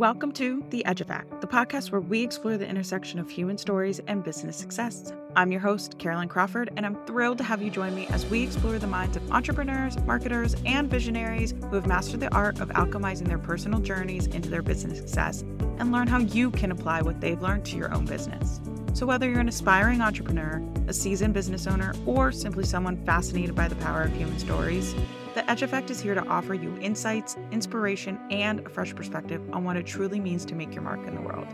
[0.00, 4.00] Welcome to The Edge Effect, the podcast where we explore the intersection of human stories
[4.06, 5.12] and business success.
[5.36, 8.42] I'm your host, Caroline Crawford, and I'm thrilled to have you join me as we
[8.42, 13.28] explore the minds of entrepreneurs, marketers, and visionaries who have mastered the art of alchemizing
[13.28, 15.42] their personal journeys into their business success
[15.78, 18.58] and learn how you can apply what they've learned to your own business.
[18.94, 23.68] So, whether you're an aspiring entrepreneur, a seasoned business owner, or simply someone fascinated by
[23.68, 24.94] the power of human stories,
[25.34, 29.64] the Edge Effect is here to offer you insights, inspiration, and a fresh perspective on
[29.64, 31.46] what it truly means to make your mark in the world.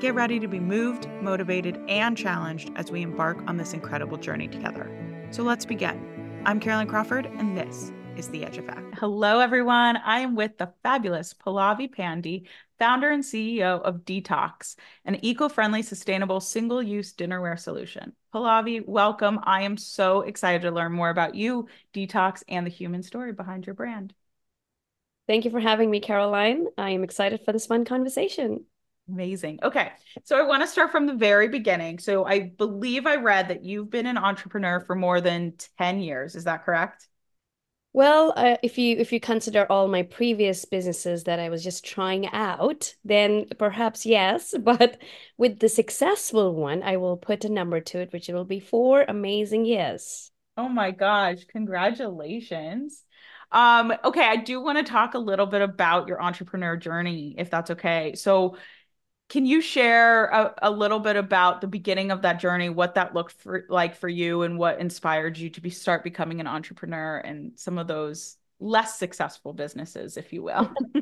[0.00, 4.48] Get ready to be moved, motivated, and challenged as we embark on this incredible journey
[4.48, 4.90] together.
[5.30, 6.42] So let's begin.
[6.44, 8.94] I'm Caroline Crawford, and this is The Edge Effect.
[8.98, 9.96] Hello, everyone.
[9.96, 12.46] I am with the fabulous Pallavi Pande,
[12.78, 18.12] founder and CEO of Dtocs, an eco friendly, sustainable single use dinnerware solution.
[18.34, 19.40] Pallavi, welcome.
[19.42, 23.66] I am so excited to learn more about you, Dtocs, and the human story behind
[23.66, 24.14] your brand.
[25.26, 26.66] Thank you for having me, Caroline.
[26.76, 28.64] I am excited for this fun conversation.
[29.08, 29.60] Amazing.
[29.62, 29.92] Okay.
[30.24, 31.98] So I want to start from the very beginning.
[31.98, 36.34] So I believe I read that you've been an entrepreneur for more than 10 years.
[36.34, 37.08] Is that correct?
[37.94, 41.84] Well, uh, if you if you consider all my previous businesses that I was just
[41.84, 44.54] trying out, then perhaps yes.
[44.62, 45.00] But
[45.36, 49.04] with the successful one, I will put a number to it, which will be four
[49.06, 50.30] amazing years.
[50.56, 53.04] Oh my gosh, congratulations.
[53.50, 57.50] Um, okay, I do want to talk a little bit about your entrepreneur journey, if
[57.50, 58.14] that's okay.
[58.14, 58.56] So
[59.32, 63.14] can you share a, a, little bit about the beginning of that journey, what that
[63.14, 67.16] looked for, like for you, and what inspired you to be start becoming an entrepreneur
[67.16, 70.70] and some of those less successful businesses, if you will?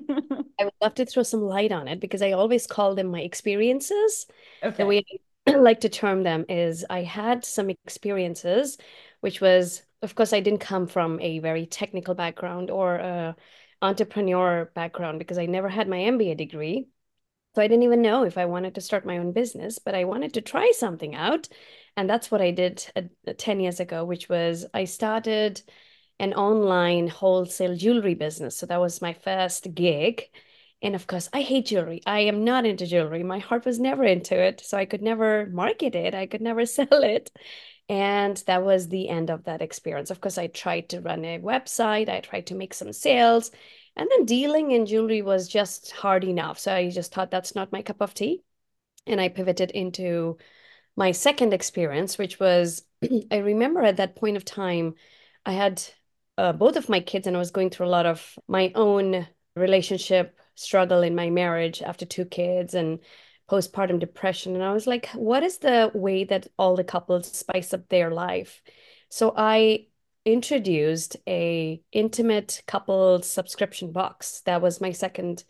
[0.60, 3.20] I would love to throw some light on it because I always call them my
[3.20, 4.26] experiences.
[4.62, 4.76] Okay.
[4.76, 5.04] The way
[5.48, 8.78] I like to term them is I had some experiences,
[9.22, 13.36] which was, of course, I didn't come from a very technical background or a
[13.82, 16.86] entrepreneur background because I never had my MBA degree.
[17.54, 20.04] So I didn't even know if I wanted to start my own business, but I
[20.04, 21.48] wanted to try something out.
[21.96, 23.02] And that's what I did uh,
[23.36, 25.60] 10 years ago, which was I started
[26.20, 28.56] an online wholesale jewelry business.
[28.56, 30.24] So that was my first gig.
[30.82, 32.02] And of course, I hate jewelry.
[32.06, 33.22] I am not into jewelry.
[33.22, 34.60] My heart was never into it.
[34.64, 37.30] So I could never market it, I could never sell it.
[37.88, 40.10] And that was the end of that experience.
[40.10, 43.50] Of course, I tried to run a website, I tried to make some sales,
[44.00, 46.58] and then dealing in jewelry was just hard enough.
[46.58, 48.42] So I just thought that's not my cup of tea.
[49.06, 50.38] And I pivoted into
[50.96, 52.82] my second experience, which was
[53.30, 54.94] I remember at that point of time,
[55.44, 55.82] I had
[56.38, 59.28] uh, both of my kids, and I was going through a lot of my own
[59.54, 63.00] relationship struggle in my marriage after two kids and
[63.50, 64.54] postpartum depression.
[64.54, 68.10] And I was like, what is the way that all the couples spice up their
[68.10, 68.62] life?
[69.10, 69.88] So I
[70.24, 74.42] introduced a intimate couple subscription box.
[74.46, 75.44] That was my second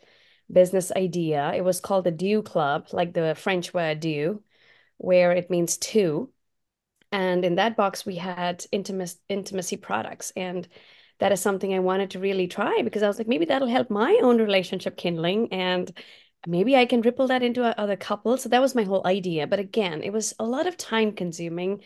[0.51, 1.53] business idea.
[1.55, 4.43] It was called the Deux Club, like the French word deux,
[4.99, 6.33] where it means two.
[7.13, 10.33] And in that box, we had intimacy intimacy products.
[10.37, 10.69] And
[11.19, 13.91] that is something I wanted to really try because I was like, maybe that'll help
[13.91, 15.91] my own relationship kindling and
[16.47, 18.43] maybe I can ripple that into other couples.
[18.43, 19.47] So that was my whole idea.
[19.47, 21.83] But again, it was a lot of time consuming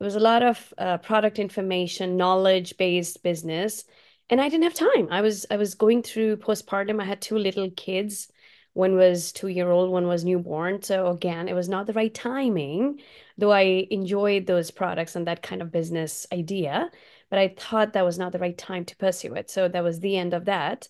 [0.00, 3.84] it was a lot of uh, product information, knowledge based business,
[4.30, 5.08] and I didn't have time.
[5.10, 7.00] I was I was going through postpartum.
[7.00, 8.28] I had two little kids.
[8.74, 10.82] One was two year old, one was newborn.
[10.82, 13.00] So again, it was not the right timing.
[13.36, 16.90] Though I enjoyed those products and that kind of business idea,
[17.30, 19.50] but I thought that was not the right time to pursue it.
[19.50, 20.88] So that was the end of that.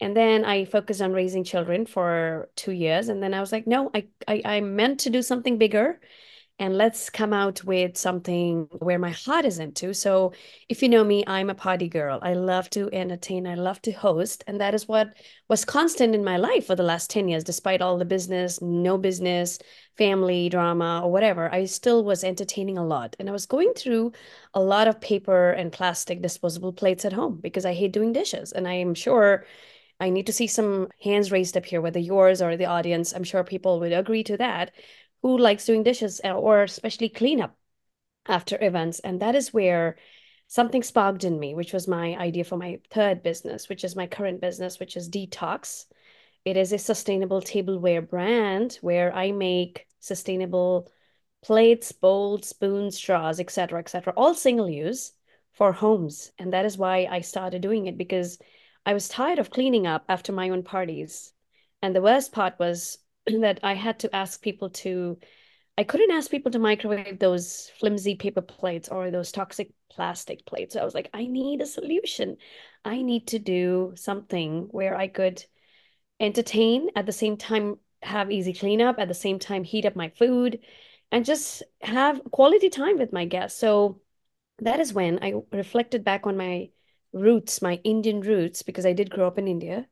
[0.00, 3.08] And then I focused on raising children for two years.
[3.08, 6.00] And then I was like, no, I, I, I meant to do something bigger
[6.58, 9.94] and let's come out with something where my heart is into.
[9.94, 10.32] So,
[10.68, 12.18] if you know me, I'm a party girl.
[12.22, 15.16] I love to entertain, I love to host, and that is what
[15.48, 18.96] was constant in my life for the last 10 years, despite all the business, no
[18.98, 19.58] business,
[19.96, 21.52] family drama, or whatever.
[21.52, 23.16] I still was entertaining a lot.
[23.18, 24.12] And I was going through
[24.54, 28.52] a lot of paper and plastic disposable plates at home because I hate doing dishes.
[28.52, 29.46] And I am sure.
[30.00, 33.12] I need to see some hands raised up here, whether yours or the audience.
[33.12, 34.72] I'm sure people would agree to that
[35.22, 37.56] who likes doing dishes uh, or especially cleanup
[38.26, 38.98] after events.
[39.00, 39.96] And that is where
[40.48, 44.06] something sparked in me, which was my idea for my third business, which is my
[44.06, 45.86] current business, which is Dtocs.
[46.44, 50.90] It is a sustainable tableware brand where I make sustainable
[51.42, 55.12] plates, bowls, spoons, straws, etc., etc., all single use
[55.52, 56.32] for homes.
[56.38, 58.38] And that is why I started doing it because
[58.84, 61.32] I was tired of cleaning up after my own parties.
[61.82, 65.18] And the worst part was that I had to ask people to,
[65.78, 70.74] I couldn't ask people to microwave those flimsy paper plates or those toxic plastic plates.
[70.74, 72.36] So I was like, I need a solution.
[72.84, 75.44] I need to do something where I could
[76.20, 80.08] entertain at the same time, have easy cleanup at the same time, heat up my
[80.10, 80.60] food,
[81.10, 83.58] and just have quality time with my guests.
[83.58, 84.00] So
[84.58, 86.70] that is when I reflected back on my
[87.12, 89.86] roots, my Indian roots, because I did grow up in India.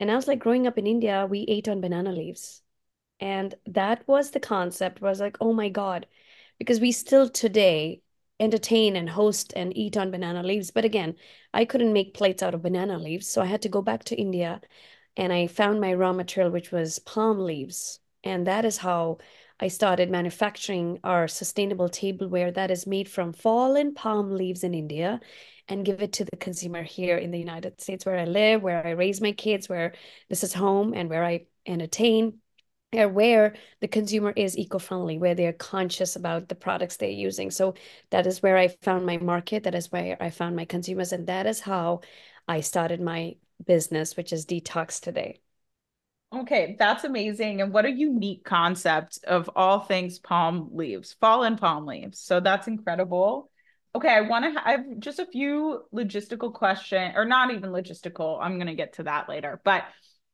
[0.00, 2.62] And I was like, growing up in India, we ate on banana leaves.
[3.20, 6.06] And that was the concept, was like, oh my God,
[6.58, 8.02] because we still today
[8.38, 10.70] entertain and host and eat on banana leaves.
[10.70, 11.16] But again,
[11.54, 13.26] I couldn't make plates out of banana leaves.
[13.28, 14.60] So I had to go back to India
[15.16, 18.00] and I found my raw material, which was palm leaves.
[18.22, 19.18] And that is how
[19.58, 25.20] I started manufacturing our sustainable tableware that is made from fallen palm leaves in India
[25.68, 28.86] and give it to the consumer here in the United States where I live, where
[28.86, 29.94] I raise my kids, where
[30.28, 32.40] this is home and where I entertain
[33.04, 37.50] where the consumer is eco-friendly, where they're conscious about the products they're using.
[37.50, 37.74] So
[38.10, 39.64] that is where I found my market.
[39.64, 41.12] That is where I found my consumers.
[41.12, 42.00] And that is how
[42.48, 45.40] I started my business, which is Dtocs Today.
[46.34, 47.60] Okay, that's amazing.
[47.60, 52.18] And what a unique concept of all things palm leaves, fallen palm leaves.
[52.18, 53.50] So that's incredible.
[53.94, 58.38] Okay, I want to have just a few logistical question or not even logistical.
[58.40, 59.60] I'm going to get to that later.
[59.64, 59.84] But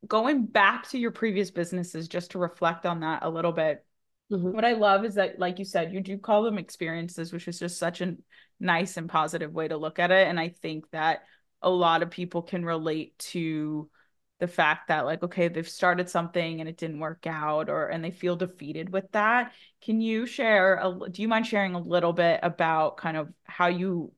[0.06, 3.84] going back to your previous businesses just to reflect on that a little bit.
[4.30, 4.52] Mm-hmm.
[4.52, 7.58] What I love is that like you said, you do call them experiences, which is
[7.58, 8.16] just such a
[8.62, 11.22] nice and positive way to look at it and I think that
[11.60, 13.90] a lot of people can relate to
[14.38, 18.04] the fact that like okay they've started something and it didn't work out or and
[18.04, 19.52] they feel defeated with that
[19.84, 23.68] can you share a, do you mind sharing a little bit about kind of how
[23.68, 24.12] you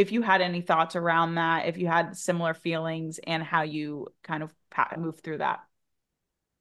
[0.00, 4.06] if you had any thoughts around that if you had similar feelings and how you
[4.22, 4.54] kind of
[4.98, 5.60] move through that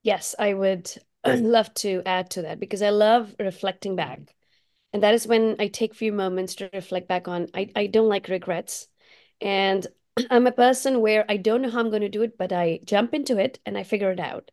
[0.04, 0.92] yes i would
[1.26, 4.20] love to add to that because i love reflecting back
[4.94, 7.88] and that is when i take a few moments to reflect back on i, I
[7.88, 8.88] don't like regrets
[9.42, 9.86] and
[10.30, 12.80] I'm a person where I don't know how I'm going to do it, but I
[12.84, 14.52] jump into it and I figure it out.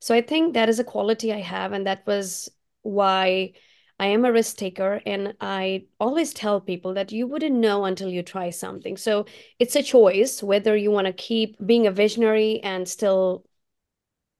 [0.00, 1.72] So I think that is a quality I have.
[1.72, 2.50] And that was
[2.82, 3.52] why
[3.98, 5.00] I am a risk taker.
[5.06, 8.96] And I always tell people that you wouldn't know until you try something.
[8.96, 9.26] So
[9.58, 13.44] it's a choice whether you want to keep being a visionary and still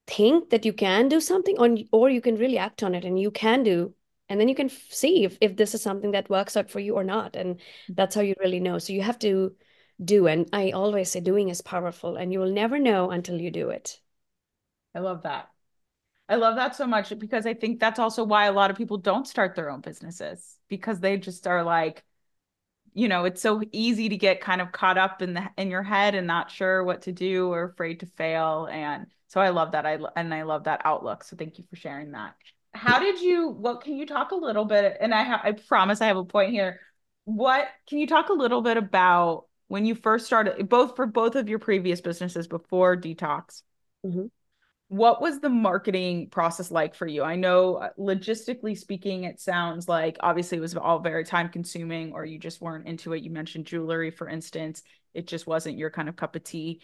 [0.06, 3.18] think that you can do something or, or you can really act on it and
[3.18, 3.92] you can do
[4.28, 6.94] and then you can see if, if this is something that works out for you
[6.94, 7.94] or not and mm-hmm.
[7.94, 9.54] that's how you really know so you have to
[10.02, 10.26] do.
[10.26, 13.70] And I always say doing is powerful and you will never know until you do
[13.70, 14.00] it.
[14.94, 15.50] I love that.
[16.28, 18.98] I love that so much because I think that's also why a lot of people
[18.98, 22.02] don't start their own businesses because they just are like,
[22.94, 25.82] you know, it's so easy to get kind of caught up in the in your
[25.82, 28.66] head and not sure what to do or afraid to fail.
[28.70, 29.86] And so I love that.
[29.86, 31.22] I and I love that outlook.
[31.22, 32.34] So thank you for sharing that.
[32.74, 33.48] How did you?
[33.48, 34.96] What can you talk a little bit?
[35.00, 36.80] And I I promise I have a point here.
[37.24, 41.36] What can you talk a little bit about when you first started both for both
[41.36, 43.62] of your previous businesses before Dtocs
[44.04, 44.26] mm-hmm.
[44.88, 47.24] What was the marketing process like for you?
[47.24, 52.12] I know uh, logistically speaking it sounds like obviously it was all very time consuming
[52.12, 53.22] or you just weren't into it.
[53.22, 54.82] You mentioned jewelry for instance.
[55.12, 56.82] It just wasn't your kind of cup of tea.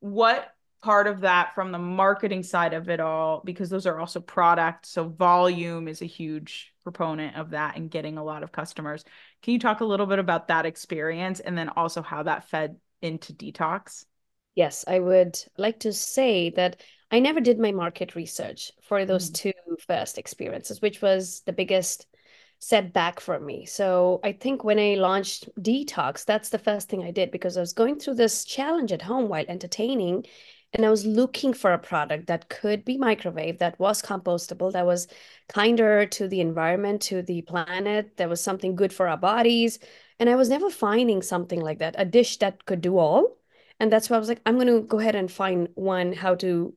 [0.00, 0.52] What
[0.82, 4.90] part of that from the marketing side of it all because those are also products
[4.90, 9.04] so volume is a huge proponent of that and getting a lot of customers.
[9.42, 12.76] Can you talk a little bit about that experience and then also how that fed
[13.02, 14.04] into Dtocs?
[14.54, 19.30] Yes i would like to say that i never did my market research for those
[19.30, 19.34] mm.
[19.34, 19.52] two
[19.86, 22.06] first experiences which was the biggest
[22.58, 23.66] setback for me.
[23.66, 27.60] So I think when I launched Dtocs, that's the first thing I did because I
[27.60, 30.24] was going through this challenge at home while entertaining
[30.72, 34.84] and I was looking for a product that could be microwave, that was compostable, that
[34.84, 35.06] was
[35.48, 39.78] kinder to the environment, to the planet, that was something good for our bodies.
[40.18, 43.36] And I was never finding something like that, a dish that could do all.
[43.78, 46.34] And that's why I was like, I'm going to go ahead and find one how
[46.36, 46.74] to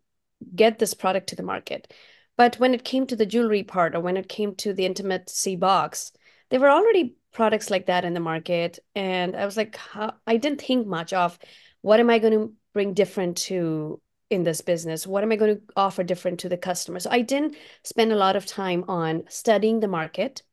[0.56, 1.94] get this product to the market.
[2.38, 5.56] But when it came to the jewelry part or when it came to the intimacy
[5.56, 6.12] box,
[6.50, 8.80] there were already products like that in the market.
[8.96, 11.38] And I was like, how, I didn't think much of
[11.82, 15.08] what am I going to bring different to in this business?
[15.08, 17.00] What am I going to offer different to the customer?
[17.00, 20.44] So I didn't spend a lot of time on studying the market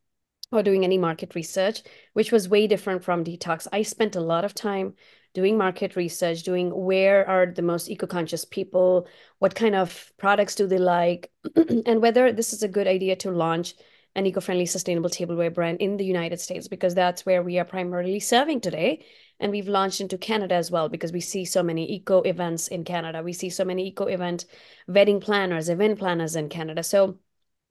[0.53, 3.67] or doing any market research, which was way different from Dtocs.
[3.73, 4.95] I spent a lot of time
[5.37, 9.07] doing market research, doing where are the most eco-conscious people,
[9.39, 11.31] what kind of products do they like,
[11.85, 13.75] and whether this is a good idea to launch
[14.15, 18.19] an eco-friendly sustainable tableware brand in the United States because that's where we are primarily
[18.19, 19.05] serving today
[19.39, 22.83] and we've launched into Canada as well because we see so many eco events in
[22.83, 23.23] Canada.
[23.23, 24.47] We see so many eco event
[24.89, 26.83] wedding planners, event planners in Canada.
[26.83, 27.19] So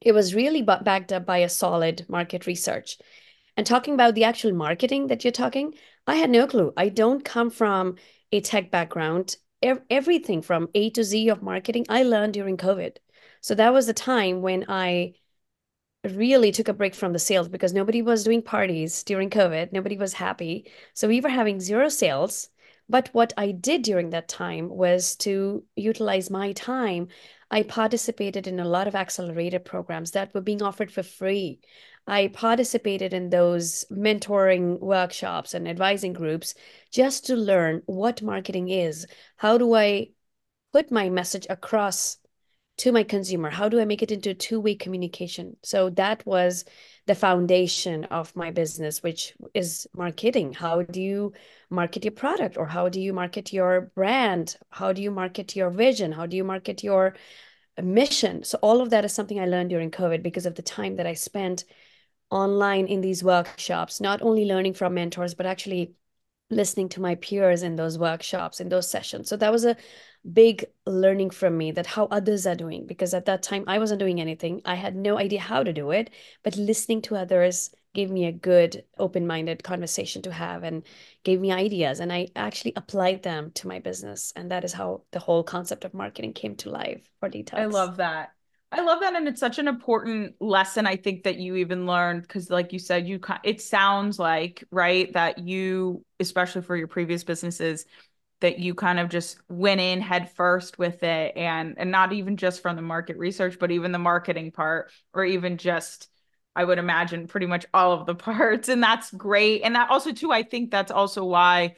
[0.01, 2.99] it was really backed up by a solid market research.
[3.57, 5.73] And talking about the actual marketing that you're talking,
[6.07, 6.73] I had no clue.
[6.77, 7.95] I don't come from
[8.31, 9.37] a tech background.
[9.61, 12.97] ev- everything from A to Z of marketing I learned during COVID.
[13.41, 15.13] So that was the time when I
[16.03, 19.71] really took a break from the sales because nobody was doing parties during COVID.
[19.71, 20.71] Nobody was happy.
[20.93, 22.49] So we were having zero sales.
[22.87, 27.07] But what I did during that time was to utilize my time.
[27.49, 31.61] I participated in a lot of accelerator programs that were being offered for free.
[32.07, 36.53] I participated in those mentoring workshops and advising groups
[36.91, 39.07] just to learn what marketing is.
[39.37, 40.09] How do I
[40.71, 42.17] put my message across
[42.77, 43.49] to my consumer?
[43.49, 45.55] How do I make it into a two-way communication?
[45.63, 46.65] So that was
[47.07, 50.53] the foundation of my business, which is marketing.
[50.53, 51.33] How do you
[51.69, 54.57] market your product or how do you market your brand?
[54.69, 56.11] How do you market your vision?
[56.11, 57.15] How do you market your
[57.81, 58.43] mission?
[58.43, 61.07] So all of that is something I learned during COVID because of the time that
[61.07, 61.63] I spent
[62.31, 65.93] online in these workshops, not only learning from mentors, but actually
[66.49, 69.29] listening to my peers in those workshops, in those sessions.
[69.29, 69.77] So that was a
[70.31, 73.99] big learning from me that how others are doing because at that time I wasn't
[73.99, 74.61] doing anything.
[74.65, 76.11] I had no idea how to do it,
[76.43, 80.83] but listening to others gave me a good open-minded conversation to have and
[81.23, 85.03] gave me ideas and I actually applied them to my business and that is how
[85.11, 87.59] the whole concept of marketing came to life for Dtocs.
[87.59, 88.34] I love that.
[88.77, 92.23] I love that and it's such an important lesson I think that you even learned
[92.23, 97.23] because like you said you it sounds like right that you especially for your previous
[97.23, 97.85] businesses
[98.41, 102.35] that you kind of just went in head first with it and and not even
[102.35, 106.09] just from the market research but even the marketing part or even just
[106.53, 109.61] I would imagine pretty much all of the parts and that's great.
[109.61, 111.75] And that also too I think that's also why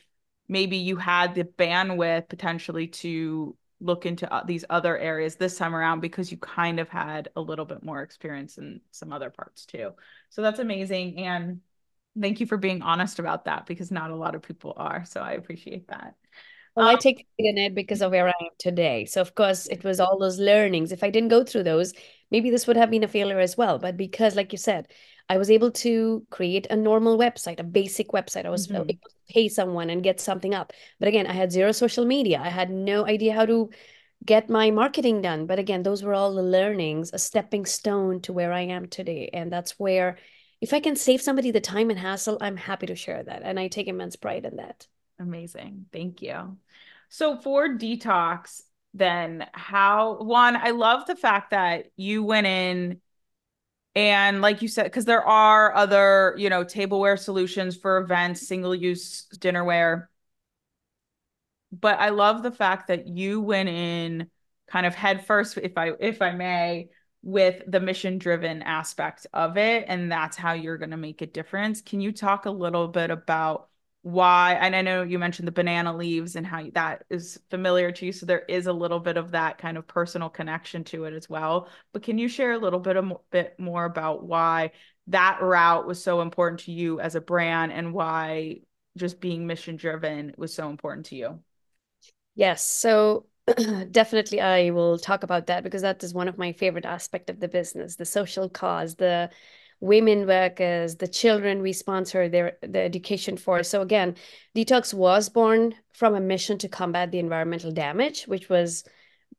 [0.47, 5.75] maybe you had the bandwidth potentially to look into uh, these other areas this time
[5.75, 9.65] around because you kind of had a little bit more experience in some other parts
[9.65, 9.91] too.
[10.29, 11.61] So that's amazing and
[12.19, 15.05] thank you for being honest about that because not a lot of people are.
[15.05, 16.15] So I appreciate that.
[16.75, 19.05] Well, um, I take pride in it because of where I am today.
[19.05, 20.91] So, of course, it was all those learnings.
[20.91, 21.93] If I didn't go through those,
[22.31, 23.79] maybe this would have been a failure as well.
[23.79, 24.87] But because, like you said,
[25.29, 28.45] I was able to create a normal website, a basic website.
[28.45, 28.75] I was mm-hmm.
[28.77, 30.71] able to pay someone and get something up.
[30.99, 32.39] But again, I had zero social media.
[32.41, 33.69] I had no idea how to
[34.25, 35.45] get my marketing done.
[35.45, 39.29] But again, those were all the learnings, a stepping stone to where I am today.
[39.33, 40.17] And that's where,
[40.61, 43.41] if I can save somebody the time and hassle, I'm happy to share that.
[43.43, 44.87] And I take immense pride in that.
[45.19, 45.87] Amazing.
[45.91, 46.57] Thank you.
[47.09, 48.61] So for Dtocs,
[48.93, 53.01] then how one, I love the fact that you went in
[53.97, 58.75] and like you said, because there are other, you know, tableware solutions for events, single
[58.75, 60.05] use dinnerware.
[61.71, 64.29] But I love the fact that you went in
[64.67, 66.89] kind of head first, if I if I may,
[67.23, 69.85] with the mission driven aspect of it.
[69.87, 71.81] And that's how you're gonna make a difference.
[71.81, 73.67] Can you talk a little bit about
[74.07, 78.05] why and i know you mentioned the banana leaves and how that is familiar to
[78.05, 81.13] you so there is a little bit of that kind of personal connection to it
[81.13, 81.67] as well.
[81.91, 84.71] But can you share a little bit of bit more about why
[85.07, 88.61] that route was so important to you as a brand and why
[88.95, 91.39] just being mission driven was so important to you?
[92.35, 93.25] Yes so
[93.91, 97.39] definitely i will talk about that because that is one of my favorite aspect of
[97.39, 99.29] the business the social cause the
[99.79, 103.63] women workers, the children we sponsor their the education for.
[103.63, 104.15] So again,
[104.55, 108.83] Dtocs was born from a mission to combat the environmental damage, which was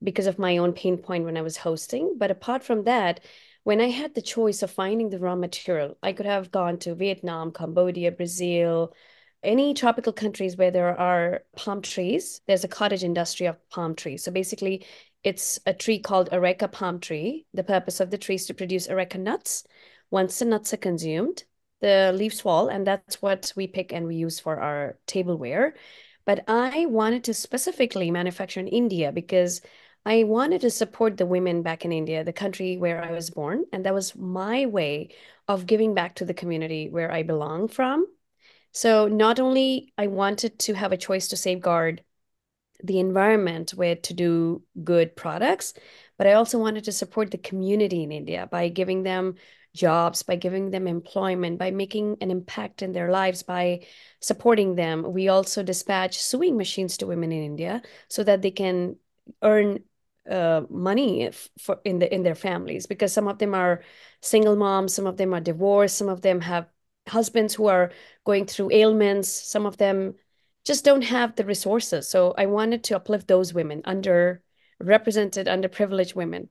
[0.03, 2.15] because of my own pain point when I was hosting.
[2.19, 3.21] But apart from that,
[3.65, 6.95] when I had the choice of finding the raw material, I could have gone to
[6.95, 8.95] Vietnam, Cambodia, Brazil,
[9.43, 12.41] any tropical countries where there are palm trees.
[12.47, 14.25] There's a cottage industry of palm trees.
[14.25, 14.87] So basically,
[15.23, 17.47] it's a tree called areca palm tree.
[17.55, 19.65] The purpose of the tree is to produce areca nuts,
[20.11, 21.45] once the nuts are consumed,
[21.81, 25.75] the leaves fall, and that's what we pick and we use for our tableware.
[26.25, 29.63] But I wanted to specifically manufacture in India because
[30.05, 33.65] I wanted to support the women back in India, the country where I was born.
[33.73, 35.11] And that was my way
[35.47, 38.07] of giving back to the community where I belong from.
[38.73, 42.03] So not only I wanted to have a choice to safeguard
[42.83, 45.75] the environment where to do good products,
[46.17, 49.35] but I also wanted to support the community in India by giving them
[49.75, 53.87] jobs, by giving them employment, by making an impact in their lives, by
[54.21, 55.13] supporting them.
[55.13, 58.97] We also dispatch sewing machines to women in India so that they can
[59.43, 59.81] earn
[60.29, 63.83] uh, money for in the in their families because some of them are
[64.21, 66.67] single moms, some of them are divorced, some of them have
[67.09, 67.93] husbands who are
[68.25, 70.15] going through ailments, some of them
[70.65, 72.07] just don't have the resources.
[72.09, 74.43] So I wanted to uplift those women, under
[74.81, 76.51] represented, underprivileged women.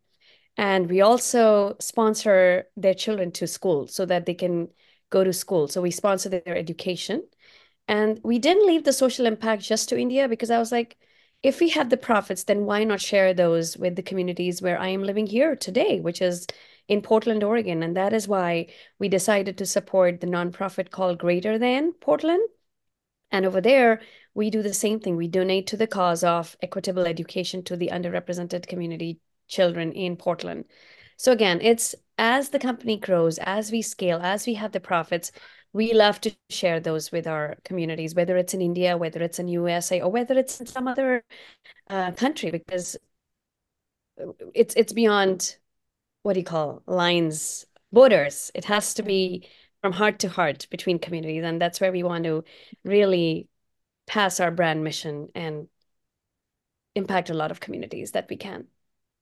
[0.57, 4.69] And we also sponsor their children to school so that they can
[5.09, 5.67] go to school.
[5.67, 7.23] So we sponsor their education.
[7.87, 10.97] And we didn't leave the social impact just to India because I was like,
[11.43, 14.89] if we have the profits, then why not share those with the communities where I
[14.89, 16.47] am living here today, which is
[16.87, 17.83] in Portland, Oregon.
[17.83, 22.41] And that is why we decided to support the nonprofit called Greater Than Portland.
[23.29, 24.01] And over there,
[24.33, 25.15] we do the same thing.
[25.15, 30.65] We donate to the cause of equitable education to the underrepresented community children in Portland.
[31.17, 35.31] So again, it's as the company grows, as we scale, as we have the profits,
[35.73, 39.47] we love to share those with our communities, whether it's in India, whether it's in
[39.47, 41.23] USA, or whether it's in some other
[41.89, 42.97] uh, country, because
[44.53, 45.57] it's it's beyond
[46.23, 48.51] what do you call lines, borders.
[48.55, 49.47] It has to be
[49.81, 52.43] from heart to heart between communities, and that's where we want to
[52.83, 53.47] really
[54.07, 55.67] pass our brand mission and
[56.95, 58.67] impact a lot of communities that we can.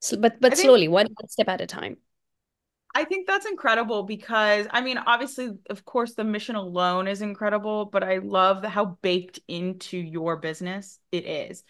[0.06, 1.96] So, but but slowly, one step at a time.
[2.94, 7.84] I think that's incredible because I mean, obviously, of course, the mission alone is incredible,
[7.86, 11.62] but I love the, how baked into your business it is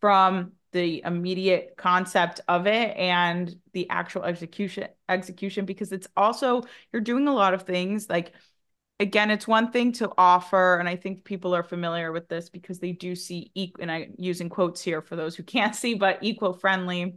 [0.00, 7.00] from the immediate concept of it and the actual execution execution because it's also you're
[7.00, 8.32] doing a lot of things like
[9.00, 12.80] again it's one thing to offer and i think people are familiar with this because
[12.80, 16.18] they do see equal and i using quotes here for those who can't see but
[16.20, 17.16] eco-friendly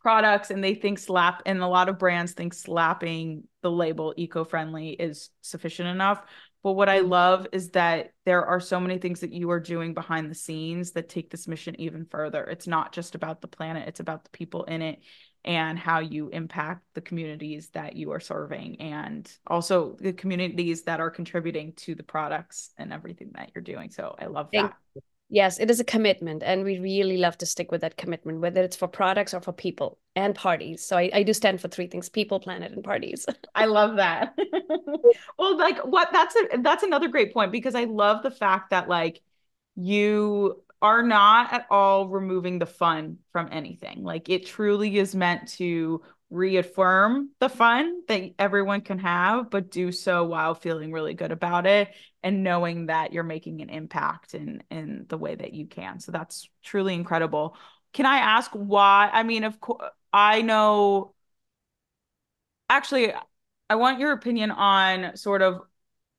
[0.00, 4.90] products and they think slap and a lot of brands think slapping the label eco-friendly
[4.90, 6.22] is sufficient enough.
[6.62, 7.08] But what i mm.
[7.08, 10.92] love is that there are so many things that you are doing behind the scenes
[10.92, 12.44] that take this mission even further.
[12.44, 15.00] It's not just about the planet it's about the people in it
[15.44, 21.00] and how you impact the communities that you are serving and also the communities that
[21.00, 23.90] are contributing to the products and everything that you're doing.
[23.90, 24.74] So i love that
[25.32, 28.62] Yes, it is a commitment, and we really love to stick with that commitment, whether
[28.62, 30.84] it's for products or for people and parties.
[30.84, 33.26] So I, I do stand for three things: people, planet, and parties.
[33.54, 34.36] I love that.
[35.38, 38.88] well, like what that's a that's another great point because I love the fact that
[38.88, 39.22] like
[39.76, 44.02] you are not at all removing the fun from anything.
[44.02, 49.90] Like it truly is meant to reaffirm the fun that everyone can have, but do
[49.90, 54.62] so while feeling really good about it and knowing that you're making an impact in
[54.70, 55.98] in the way that you can.
[55.98, 57.56] So that's truly incredible.
[57.92, 59.10] Can I ask why?
[59.12, 61.14] I mean, of course, I know.
[62.68, 63.12] Actually,
[63.68, 65.62] I want your opinion on sort of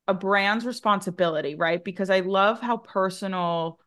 [0.06, 1.82] a brand's responsibility, right?
[1.82, 3.78] Because I love how personal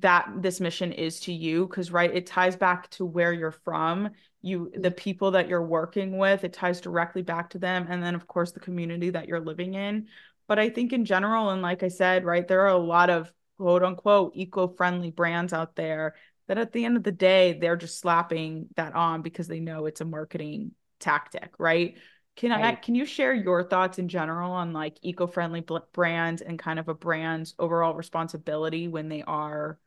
[0.00, 4.10] that this mission is to you because right it ties back to where you're from.
[4.42, 4.80] You mm-hmm.
[4.82, 8.26] the people that you're working with it ties directly back to them and then of
[8.26, 10.08] course the community that you're living in.
[10.46, 13.30] But i think in general and like i said right there are a lot of
[13.58, 16.14] quote unquote eco-friendly brands out there
[16.46, 19.86] that at the end of the day they're just slapping that on because they know
[19.86, 21.98] it's a marketing tactic right?
[22.36, 22.64] Can right.
[22.64, 26.88] I can you share your thoughts in general on like eco-friendly brands and kind of
[26.88, 29.78] a brand's overall responsibility when they are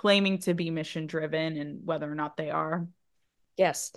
[0.00, 2.86] claiming to be mission driven and whether or not they are?
[3.58, 3.92] Yes.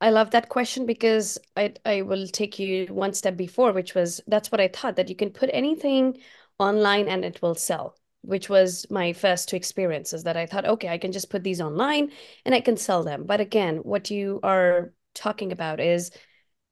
[0.00, 4.20] I love that question because I I will take you one step before, which was
[4.26, 6.18] that's what I thought that you can put anything
[6.58, 10.88] online and it will sell, which was my first two experiences that I thought, okay,
[10.88, 12.10] I can just put these online
[12.44, 13.24] and I can sell them.
[13.24, 16.10] But again, what you are talking about is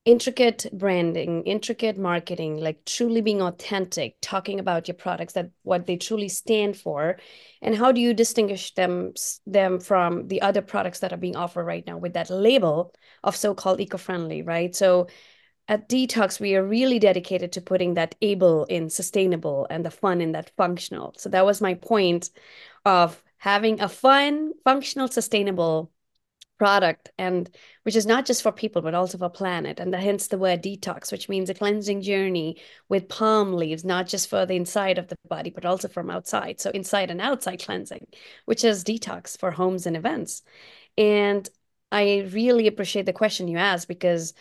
[0.05, 5.97] intricate branding, intricate marketing, like truly being authentic, talking about your products that what they
[5.97, 7.19] truly stand for,
[7.61, 9.13] and how do you distinguish them
[9.47, 13.37] them from the other products that are being offered right now with that label of
[13.37, 14.75] so-called eco-friendly, right?
[14.75, 15.07] So
[15.69, 20.21] at Dtocs, we are really dedicated to putting that able in sustainable and the fun
[20.21, 21.15] in that functional.
[21.17, 22.31] So that was my point
[22.85, 25.93] of having a fun, functional, sustainable
[26.63, 27.51] product and
[27.83, 30.63] which is not just for people but also for planet and the, hence the word
[30.63, 32.57] detox which means a cleansing journey
[32.89, 36.61] with palm leaves not just for the inside of the body but also from outside.
[36.61, 38.07] So inside and outside cleansing
[38.45, 40.43] which is detox for homes and events.
[40.97, 41.49] And
[41.91, 44.33] i really appreciate the question you asked because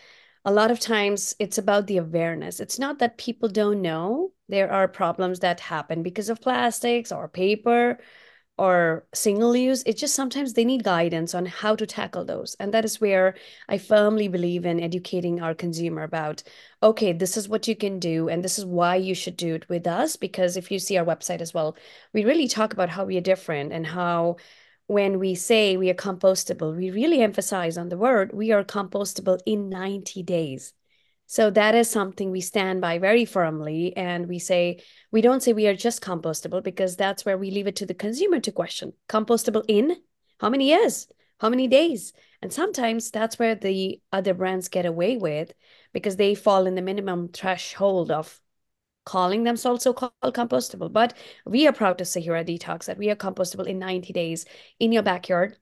[0.45, 2.59] a lot of times it's about the awareness.
[2.59, 7.27] It's not that people don't know there are problems that happen because of plastics or
[7.27, 7.97] paper
[8.61, 12.55] or single use it's just sometimes they need guidance on how to tackle those.
[12.59, 13.33] And that is where
[13.67, 16.43] i firmly believe in educating our consumer about
[16.83, 19.67] okay this is what you can do and this is why you should do it
[19.69, 20.15] with us.
[20.15, 21.75] Because if you see our website as well
[22.13, 24.37] we really talk about how we are different and how
[24.87, 29.39] when we say we are compostable we really emphasize on the word we are compostable
[29.45, 30.73] in 90 days
[31.31, 33.95] so that is something we stand by very firmly.
[33.95, 37.67] And we say, we don't say we are just compostable because that's where we leave
[37.67, 38.91] it to the consumer to question.
[39.07, 39.95] Compostable in
[40.41, 41.07] how many years?
[41.39, 42.11] How many days?
[42.41, 45.53] And sometimes that's where the other brands get away with
[45.93, 48.41] because they fall in the minimum threshold of
[49.05, 50.91] calling themselves so called compostable.
[50.91, 51.13] But
[51.45, 54.43] we are proud to say here at Dtocs that we are compostable in 90 days
[54.79, 55.55] in your backyard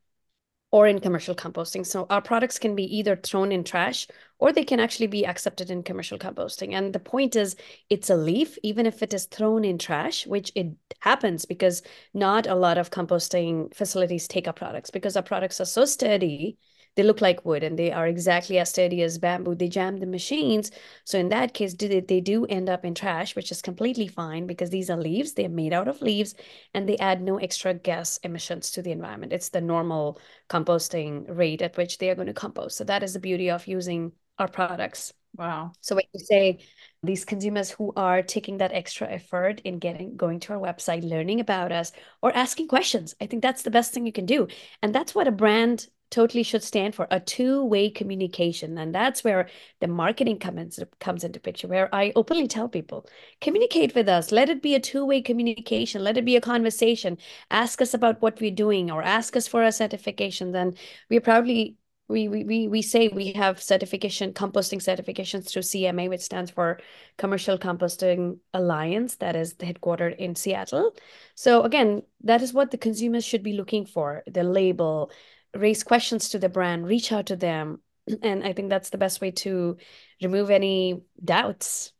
[0.71, 1.85] or in commercial composting.
[1.85, 5.71] So our products can be either thrown in trash or they can actually be accepted
[5.71, 6.73] in commercial composting.
[6.73, 7.55] And the point is,
[7.89, 10.67] it's a leaf, even if it is thrown in trash, which it
[10.99, 11.81] happens because
[12.13, 16.57] not a lot of composting facilities take our products because our products are so sturdy
[16.99, 19.55] they look like wood and they are exactly as sturdy as bamboo.
[19.55, 20.69] They jam the machines.
[21.05, 24.47] So in that case, they, they do end up in trash, which is completely fine
[24.47, 25.31] because these are leaves.
[25.31, 26.35] They're made out of leaves
[26.73, 29.31] and they add no extra gas emissions to the environment.
[29.31, 32.75] It's the normal composting rate at which they are going to compost.
[32.75, 35.13] So that is the beauty of using our products.
[35.37, 35.71] Wow.
[35.79, 36.65] So when you say
[37.01, 41.39] these consumers who are taking that extra effort in getting going to our website, learning
[41.39, 44.47] about us, or asking questions, I think that's the best thing you can do.
[44.81, 48.77] And that's what a brand totally should stand for a two-way communication.
[48.77, 53.05] And that's where the marketing comes comes into picture where i openly tell people
[53.41, 54.31] communicate with us.
[54.31, 56.03] Let it be a two-way communication.
[56.03, 57.17] Let it be a conversation.
[57.51, 60.51] Ask us about what we're doing or ask us for a certification.
[60.51, 60.75] Then
[61.09, 61.77] we proudly
[62.09, 66.79] we, we, we say we have certification, composting certifications through CMA, which stands for
[67.17, 70.95] Commercial Composting Alliance, that is headquartered in Seattle.
[71.35, 75.11] So again, that is what the consumers should be looking for, the label,
[75.55, 77.81] raise questions to the brand, reach out to them.
[78.23, 79.77] And I think that's the best way to
[80.21, 81.93] remove any doubts.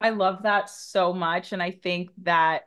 [0.00, 1.52] I love that so much.
[1.52, 2.62] And I think that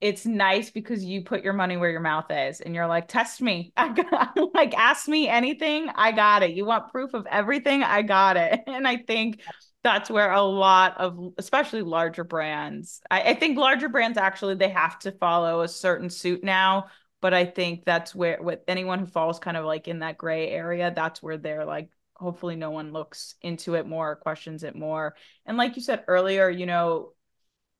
[0.00, 3.42] it's nice because you put your money where your mouth is and you're like, test
[3.42, 3.72] me.
[3.76, 5.88] I got, like, ask me anything.
[5.94, 6.52] I got it.
[6.52, 7.82] You want proof of everything?
[7.82, 8.60] I got it.
[8.66, 9.42] And I think
[9.82, 14.70] that's where a lot of, especially larger brands, I, I think larger brands actually, they
[14.70, 16.86] have to follow a certain suit now
[17.20, 20.48] but I think that's where with anyone who falls kind of like in that gray
[20.50, 25.16] area, that's where they're like hopefully no one looks into it more, questions it more.
[25.46, 27.12] And like you said earlier, you know,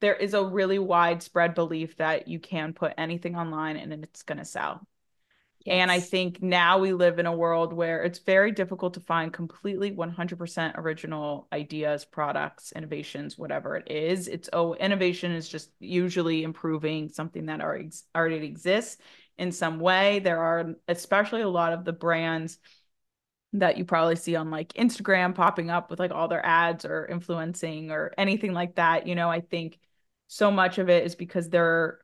[0.01, 4.39] there is a really widespread belief that you can put anything online and it's going
[4.39, 4.81] to sell.
[5.67, 5.75] Yes.
[5.75, 9.31] And I think now we live in a world where it's very difficult to find
[9.31, 14.27] completely 100% original ideas, products, innovations, whatever it is.
[14.27, 19.03] It's oh, innovation is just usually improving something that already, already exists
[19.41, 20.21] in some way.
[20.21, 22.59] There are especially a lot of the brands
[23.55, 27.07] that you probably see on like Instagram popping up with like all their ads or
[27.07, 29.07] influencing or anything like that.
[29.09, 29.79] You know, I think
[30.29, 31.99] so much of it is because they're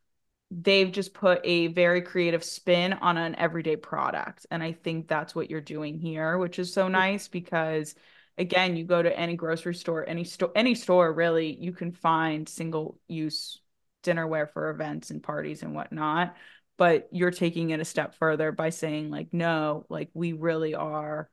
[0.50, 4.46] they've just put a very creative spin on an everyday product.
[4.50, 7.94] And I think that's what you're doing here, which is so nice because
[8.38, 12.48] again, you go to any grocery store, any store any store really, you can find
[12.48, 13.60] single use
[14.02, 16.34] dinnerware for events and parties and whatnot
[16.76, 21.30] but you're taking it a step further by saying like no like we really are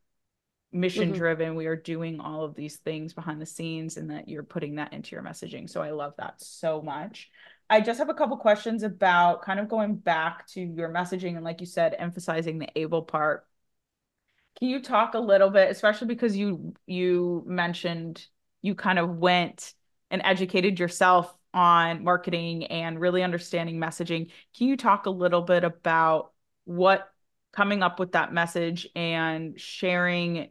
[0.71, 1.57] mission driven mm-hmm.
[1.57, 4.91] we are doing all of these things behind the scenes and that you're putting that
[4.91, 5.69] into your messaging.
[5.69, 7.29] So i love that so much.
[7.69, 11.43] I just have a couple questions about kind of going back to your messaging and
[11.43, 13.45] like you said emphasizing the able part.
[14.59, 18.25] Can you talk a little bit especially because you you mentioned
[18.61, 19.73] you kind of went
[20.09, 24.31] and educated yourself on marketing and really understanding messaging.
[24.57, 26.31] Can you talk a little bit about
[26.65, 27.09] what
[27.51, 30.49] coming up with that message and sharing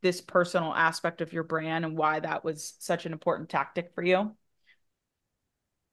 [0.00, 4.02] this personal aspect of your brand and why that was such an important tactic for
[4.02, 4.34] you?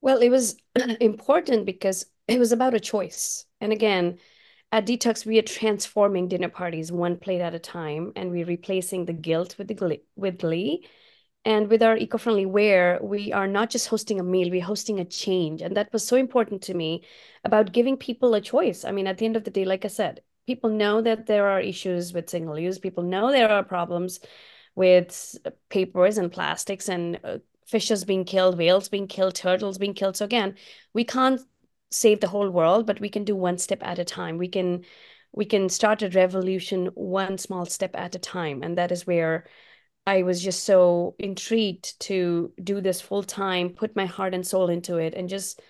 [0.02, 0.56] Well, it was
[1.02, 3.46] important because it was about a choice.
[3.60, 4.20] And again,
[4.72, 9.06] at Dtocs, we are transforming dinner parties one plate at a time, and we're replacing
[9.06, 10.88] the guilt with the glee, with glee
[11.46, 15.06] and with our eco-friendly wear, we are not just hosting a meal, we're hosting a
[15.06, 15.62] change.
[15.62, 17.04] And that was so important to me
[17.44, 18.84] about giving people a choice.
[18.84, 21.48] I mean, at the end of the day, like I said, people know that there
[21.48, 22.80] are issues with single use.
[22.80, 24.20] People know there are problems
[24.76, 25.38] with
[25.70, 30.18] papers and plastics and uh, fishes being killed, whales being killed, turtles being killed.
[30.18, 30.56] So again,
[30.94, 31.42] we can't
[31.92, 34.38] save the whole world, but we can do one step at a time.
[34.38, 34.84] We can
[35.32, 38.64] we can start a revolution one small step at a time.
[38.64, 39.46] And that is where
[40.10, 44.68] I was just so intrigued to do this full time, put my heart and soul
[44.68, 45.62] into it, and just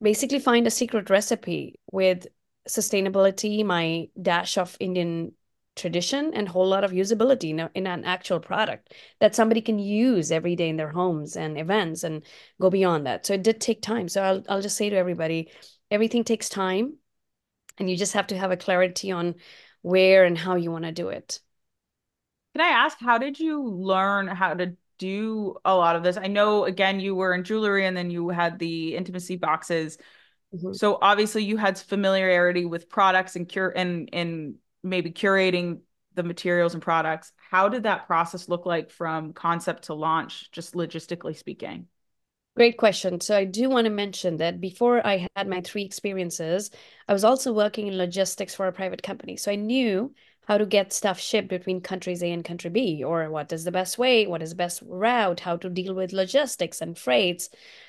[0.00, 2.26] basically find a secret recipe with
[2.68, 5.34] sustainability, my dash of Indian
[5.76, 9.78] tradition, and whole lot of usability in, a, in an actual product that somebody can
[9.78, 12.24] use every day in their homes and events and
[12.60, 13.24] go beyond that.
[13.24, 14.08] So it did take time.
[14.08, 15.52] So I'll, I'll just say to everybody
[15.92, 16.96] everything takes time,
[17.78, 19.36] and you just have to have a clarity on
[19.80, 21.38] where and how you want to do it.
[22.54, 26.16] Can I ask, how did you learn how to do a lot of this?
[26.16, 29.98] I know, again, you were in jewelry and then you had the intimacy boxes.
[30.54, 30.72] Mm-hmm.
[30.74, 35.80] So obviously you had familiarity with products and cure and and maybe curating
[36.14, 37.32] the materials and products.
[37.50, 41.86] How did that process look like from concept to launch, just logistically speaking?
[42.54, 43.18] Great question.
[43.20, 46.70] So I do want to mention that before I had my three experiences,
[47.08, 49.38] I was also working in logistics for a private company.
[49.38, 50.14] So I knew
[50.46, 53.72] how to get stuff shipped between countries A and country B, or what is the
[53.72, 57.48] best way, what is the best route, how to deal with logistics and freights.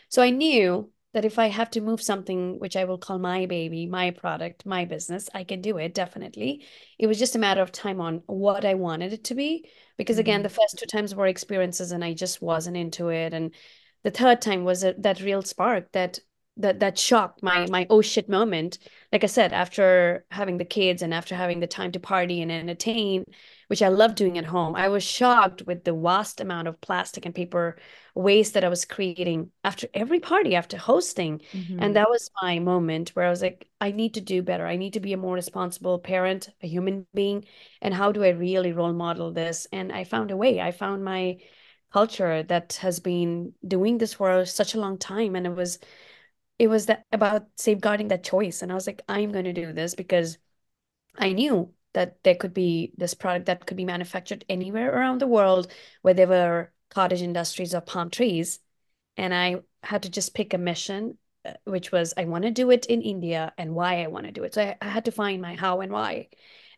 [0.09, 3.45] So I knew that if I have to move something, which I will call my
[3.45, 6.65] baby, my product, my business, I can do it definitely.
[6.97, 9.69] It was just a matter of time on what I wanted it to be.
[9.97, 10.43] Because again, mm-hmm.
[10.43, 13.33] the first two times were experiences and I just wasn't into it.
[13.33, 13.53] And
[14.03, 16.19] the third time was a, that real spark that
[16.57, 18.77] that that shocked my my oh shit moment.
[19.11, 22.51] Like i said after having the kids and after having the time to party and
[22.51, 23.25] entertain
[23.67, 27.25] which i love doing at home i was shocked with the vast amount of plastic
[27.25, 27.77] and paper
[28.15, 31.41] waste that i was creating after every party after hosting.
[31.51, 31.77] Mm-hmm.
[31.79, 34.65] and that was my moment where i was like i need to do better.
[34.65, 37.45] I need to be a more responsible parent a human being.
[37.81, 39.67] And how do i really role model this?
[39.73, 40.61] And i found a way.
[40.61, 41.37] I found my
[41.91, 45.35] culture that has been doing this for such a long time.
[45.35, 45.79] And it was
[46.59, 48.61] it was that about safeguarding that choice.
[48.61, 50.37] And i was like i'm going to do this because
[51.17, 55.27] i knew that there could be this product that could be manufactured anywhere around the
[55.27, 58.59] world where there were cottage industries or palm trees.
[59.17, 62.71] And i had to just pick a mission uh, which was i want to do
[62.71, 64.53] it in india and why i want to do it.
[64.53, 66.29] So I, I had to find my how and why.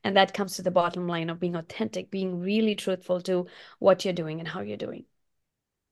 [0.03, 3.47] And that comes to the bottom line of being authentic, being really truthful to
[3.79, 5.05] what you're doing and how you're doing.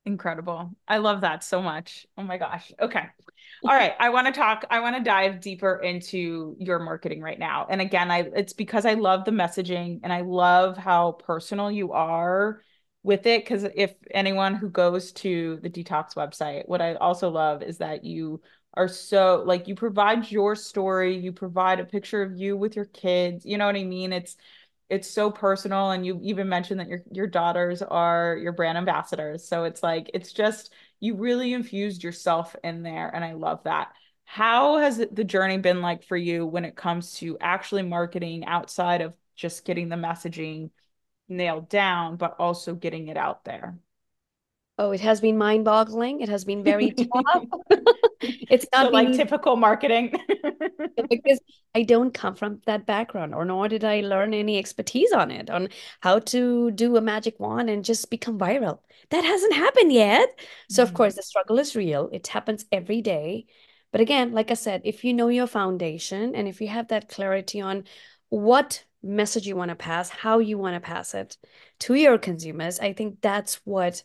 [0.05, 0.71] Incredible.
[0.87, 2.05] I love that so much.
[2.17, 2.71] Oh my gosh.
[2.79, 3.05] Okay.
[3.63, 3.93] All right.
[3.97, 7.67] I want to talk, I want to dive deeper into your marketing right now.
[7.69, 11.93] And again, I it's because I love the messaging and I love how personal you
[11.93, 12.61] are
[13.03, 13.45] with it.
[13.45, 18.03] Cause if anyone who goes to the Dtocs website, what I also love is that
[18.03, 18.41] you
[18.73, 22.85] are so like you provide your story, you provide a picture of you with your
[22.85, 23.45] kids.
[23.45, 24.11] You know what I mean?
[24.11, 24.35] It's
[24.89, 29.47] it's so personal and you even mentioned that your your daughters are your brand ambassadors.
[29.47, 33.93] So it's like it's just you really infused yourself in there and I love that.
[34.25, 39.01] How has the journey been like for you when it comes to actually marketing outside
[39.01, 40.69] of just getting the messaging
[41.29, 43.77] nailed down but also getting it out there?
[44.77, 46.21] Oh, it has been mind boggling.
[46.21, 46.91] It has been very
[47.25, 47.43] tough.
[48.49, 50.13] It's not so like typical marketing.
[51.09, 51.39] because
[51.75, 55.49] I don't come from that background, or nor did I learn any expertise on it,
[55.49, 55.69] on
[56.01, 58.79] how to do a magic wand and just become viral.
[59.09, 60.39] That hasn't happened yet.
[60.69, 60.89] So, mm-hmm.
[60.89, 62.09] of course, the struggle is real.
[62.11, 63.45] It happens every day.
[63.91, 67.09] But again, like I said, if you know your foundation and if you have that
[67.09, 67.83] clarity on
[68.29, 71.37] what message you want to pass, how you want to pass it
[71.81, 74.03] to your consumers, I think that's what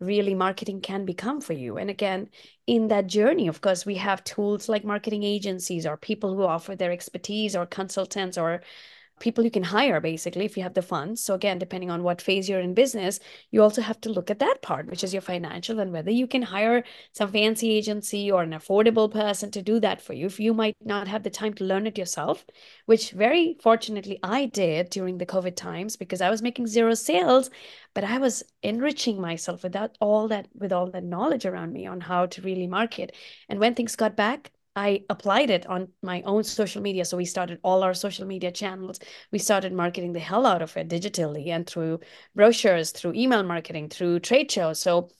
[0.00, 1.76] really marketing can become for you.
[1.78, 2.30] And again,
[2.66, 6.74] in that journey, of course, we have tools like marketing agencies or people who offer
[6.76, 8.62] their expertise or consultants or
[9.20, 11.22] people you can hire basically if you have the funds.
[11.22, 14.40] So again, depending on what phase you're in business, you also have to look at
[14.40, 18.42] that part, which is your financial and whether you can hire some fancy agency or
[18.42, 20.26] an affordable person to do that for you.
[20.26, 22.44] If you might not have the time to learn it yourself,
[22.86, 27.50] which very fortunately I did during the COVID times because I was making zero sales,
[27.94, 32.00] but I was enriching myself without all that with all that knowledge around me on
[32.00, 33.14] how to really market.
[33.48, 37.04] And when things got back, I applied it on my own social media.
[37.04, 38.98] So we started all our social media channels.
[39.30, 42.00] We started marketing the hell out of it digitally and through
[42.34, 44.80] brochures, through email marketing, through trade shows.
[44.80, 45.10] So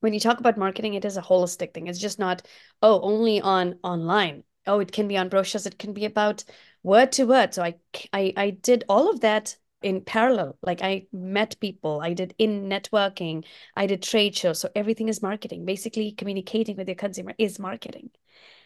[0.00, 1.86] when you talk about marketing, it is a holistic thing.
[1.86, 2.42] It's just not,
[2.82, 4.42] oh, only on online.
[4.66, 5.64] Oh, it can be on brochures.
[5.64, 6.42] It can be about
[6.82, 7.54] word to word.
[7.54, 7.74] So I,
[8.12, 10.58] I, I did all of that in parallel.
[10.60, 13.44] Like I met people, I did in networking,
[13.76, 14.58] I did trade shows.
[14.58, 15.64] So everything is marketing.
[15.64, 18.10] Basically, communicating with your consumer is marketing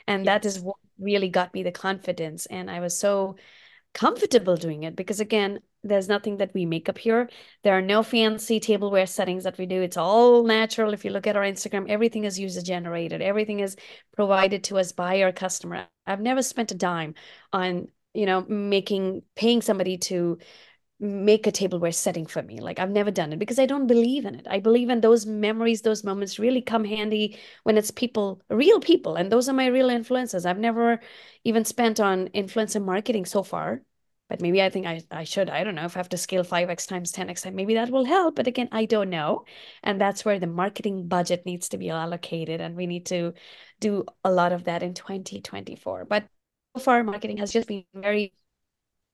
[0.08, 3.36] and that is what really got me the confidence and i was so
[3.94, 7.28] comfortable doing it because again there's nothing that we make up here.
[7.62, 9.80] There are no fancy tableware settings that we do.
[9.80, 10.92] It's all natural.
[10.92, 13.22] If you look at our instagram everything is user generated.
[13.22, 13.76] Everything is
[14.14, 15.86] provided to us by our customer.
[16.06, 17.14] I've never spent a dime
[17.52, 20.38] on you know making paying somebody to
[21.00, 22.60] make a tableware setting for me.
[22.60, 24.46] Like I've never done it because I don't believe in it.
[24.50, 29.14] I believe in those memories, those moments really come handy when it's people, real people.
[29.16, 30.44] And those are my real influences.
[30.44, 31.00] I've never
[31.44, 33.82] even spent on influencer marketing so far.
[34.28, 35.48] But maybe I think I, I should.
[35.48, 37.54] I don't know if I have to scale 5x times 10x time.
[37.54, 38.36] Maybe that will help.
[38.36, 39.46] But again, I don't know.
[39.82, 42.60] And that's where the marketing budget needs to be allocated.
[42.60, 43.32] And we need to
[43.80, 46.04] do a lot of that in 2024.
[46.04, 46.28] But
[46.76, 48.34] so far, marketing has just been very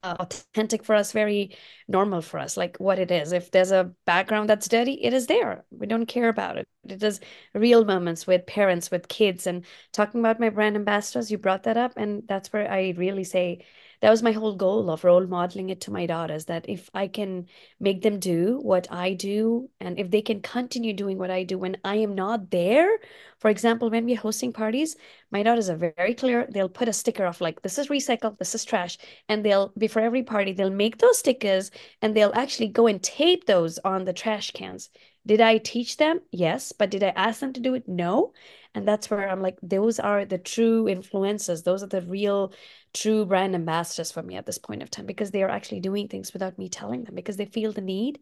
[0.04, 1.56] authentic for us, very
[1.88, 3.32] normal for us, like what it is.
[3.32, 5.64] If there's a background that's dirty, it is there.
[5.70, 6.68] We don't care about it.
[6.88, 7.20] It is
[7.54, 11.30] real moments with parents, with kids, and talking about my brand ambassadors.
[11.30, 13.64] You brought that up, and that's where I really say
[14.04, 17.08] that was my whole goal of role modeling it to my daughters that if I
[17.08, 17.46] can
[17.80, 21.56] make them do what I do and if they can continue doing what I do
[21.56, 22.98] when I am not there,
[23.38, 24.96] for example, when we're hosting parties,
[25.30, 26.46] my daughters are very clear.
[26.50, 28.98] They'll put a sticker of like, this is recycled, this is trash.
[29.30, 31.70] And they'll, before every party, they'll make those stickers
[32.02, 34.90] and they'll actually go and tape those on the trash cans.
[35.26, 36.20] Did I teach them?
[36.30, 36.72] Yes.
[36.72, 37.88] But did I ask them to do it?
[37.88, 38.34] No.
[38.74, 41.62] And that's where I'm like, those are the true influences.
[41.62, 42.52] Those are the real,
[42.94, 46.08] true brand ambassadors for me at this point of time because they are actually doing
[46.08, 48.20] things without me telling them because they feel the need,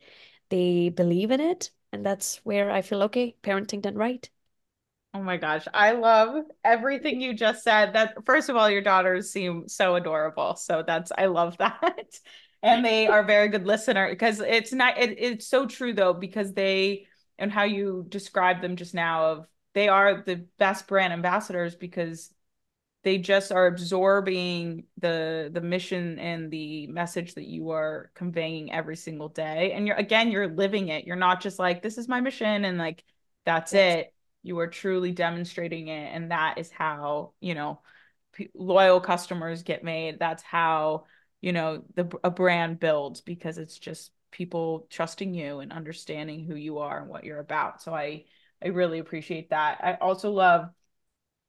[0.50, 1.70] they believe in it.
[1.92, 4.28] And that's where I feel, okay, parenting done right.
[5.14, 7.92] Oh my gosh, I love everything you just said.
[7.92, 10.56] That first of all, your daughters seem so adorable.
[10.56, 12.18] So that's I love that.
[12.62, 16.54] and they are very good listener because it's not it, it's so true though because
[16.54, 17.06] they
[17.38, 22.32] and how you described them just now of they are the best brand ambassadors because
[23.04, 28.96] they just are absorbing the the mission and the message that you are conveying every
[28.96, 29.72] single day.
[29.72, 31.04] And you're again you're living it.
[31.04, 33.02] You're not just like this is my mission and like
[33.44, 33.96] that's yes.
[33.96, 34.14] it.
[34.44, 37.80] You are truly demonstrating it and that is how you know
[38.32, 40.18] p- loyal customers get made.
[40.20, 41.06] That's how
[41.40, 46.54] you know the a brand builds because it's just people trusting you and understanding who
[46.54, 47.82] you are and what you're about.
[47.82, 48.24] So i
[48.64, 49.80] i really appreciate that.
[49.82, 50.70] I also love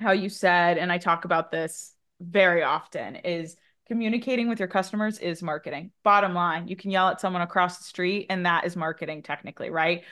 [0.03, 3.55] how you said and i talk about this very often is
[3.87, 5.91] communicating with your customers is marketing.
[6.03, 9.69] Bottom line you can yell at someone across the street and that is marketing technically
[9.69, 10.03] right?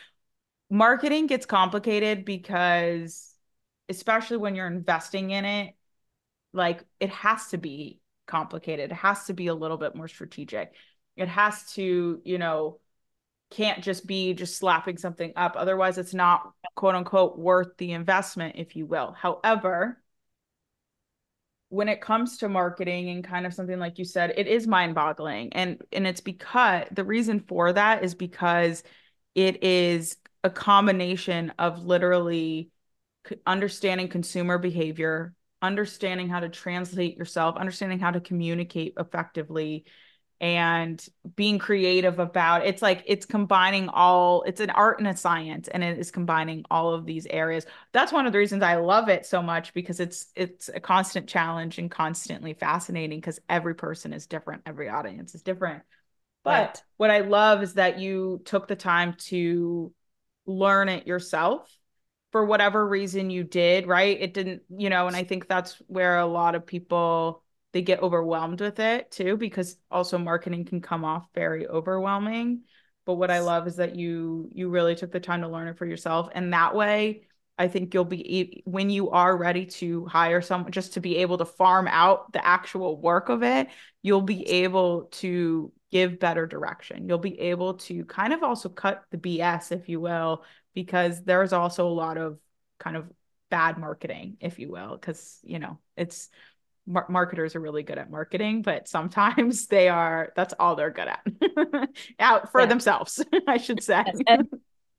[0.69, 3.33] Marketing gets complicated because
[3.89, 5.75] especially when you're investing in it
[6.53, 8.91] like it has to be complicated.
[8.91, 10.73] It has to be a little bit more strategic.
[11.15, 12.79] It has to you know
[13.51, 15.55] can't just be just slapping something up.
[15.55, 19.11] Otherwise it's not quote unquote worth the investment if you will.
[19.11, 20.01] However
[21.69, 24.93] when it comes to marketing and kind of something like you said it is mind
[24.93, 28.83] boggling and and it's because the reason for that is because
[29.35, 32.71] it is a combination of literally
[33.45, 39.85] understanding consumer behavior, understanding how to translate yourself, understanding how to communicate effectively
[40.41, 45.67] and being creative about it's like it's combining all it's an art and a science
[45.67, 49.07] and it is combining all of these areas that's one of the reasons i love
[49.07, 54.11] it so much because it's it's a constant challenge and constantly fascinating because every person
[54.11, 55.83] is different every audience is different
[56.43, 56.83] but right.
[56.97, 59.93] what i love is that you took the time to
[60.47, 61.71] learn it yourself
[62.31, 64.17] for whatever reason you did, right?
[64.19, 67.40] It didn't, you know, and I think that's where a lot of people
[67.73, 72.63] they get overwhelmed with it too because also marketing can come off very overwhelming.
[73.05, 75.77] But what I love is that you you really took the time to learn it
[75.77, 77.23] for yourself and that way
[77.57, 81.37] I think you'll be when you are ready to hire someone just to be able
[81.37, 83.67] to farm out the actual work of it,
[84.01, 87.07] you'll be able to give better direction.
[87.07, 91.53] You'll be able to kind of also cut the BS, if you will, because there's
[91.53, 92.39] also a lot of
[92.79, 93.11] kind of
[93.51, 96.29] bad marketing, if you will, because, you know, it's
[96.87, 101.07] mar- marketers are really good at marketing, but sometimes they are, that's all they're good
[101.07, 101.25] at
[102.19, 102.67] out for yeah.
[102.67, 104.03] themselves, I should say.
[104.27, 104.47] And,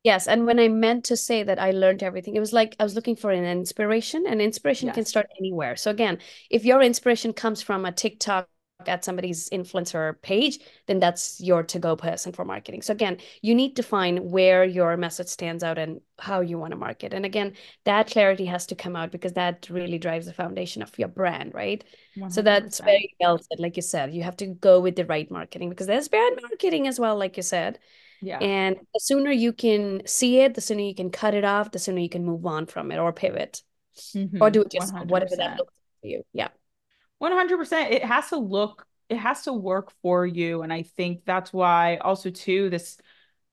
[0.02, 0.28] yes.
[0.28, 2.94] And when I meant to say that I learned everything, it was like I was
[2.94, 4.94] looking for an inspiration, and inspiration yes.
[4.94, 5.76] can start anywhere.
[5.76, 6.18] So, again,
[6.50, 8.48] if your inspiration comes from a TikTok
[8.88, 12.82] at somebody's influencer page, then that's your to go person for marketing.
[12.82, 16.72] So again, you need to find where your message stands out and how you want
[16.72, 17.12] to market.
[17.12, 20.96] And again, that clarity has to come out because that really drives the foundation of
[20.98, 21.84] your brand, right?
[22.16, 22.32] 100%.
[22.32, 23.58] So that's very well said.
[23.58, 26.86] Like you said, you have to go with the right marketing because there's brand marketing
[26.86, 27.78] as well, like you said.
[28.20, 28.38] Yeah.
[28.38, 31.80] And the sooner you can see it, the sooner you can cut it off, the
[31.80, 33.62] sooner you can move on from it or pivot
[34.14, 34.42] mm-hmm.
[34.42, 36.22] or do it yourself, whatever that looks for you.
[36.32, 36.48] Yeah.
[37.22, 40.62] 100% it has to look it has to work for you.
[40.62, 42.98] And i think that's why also too this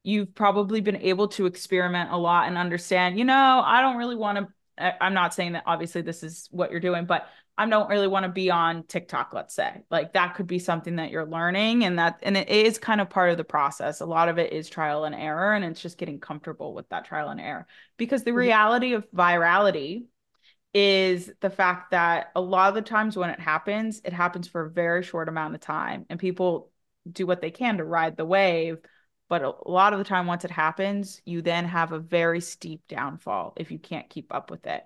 [0.04, 4.16] you've probably been able to experiment a lot and understand you know i don't really
[4.16, 7.28] want to i'm not saying that obviously this is what you're doing but
[7.58, 9.84] i don't really want to be on tiktok let's say.
[9.92, 13.10] Like that could be something that you're learning and that and it is kind of
[13.10, 14.00] part of the process.
[14.00, 17.06] A lot of it is trial and error and it's just getting comfortable with that
[17.06, 18.40] trial and error because the mm-hmm.
[18.40, 20.06] reality of virality
[20.74, 24.66] is the fact that a lot of the times when it happens, it happens for
[24.66, 26.72] a very short amount of time and people
[27.12, 28.78] do what they can to ride the wave.
[29.30, 32.82] But a lot of the time, once it happens, you then have a very steep
[32.88, 34.84] downfall if you can't keep up with it.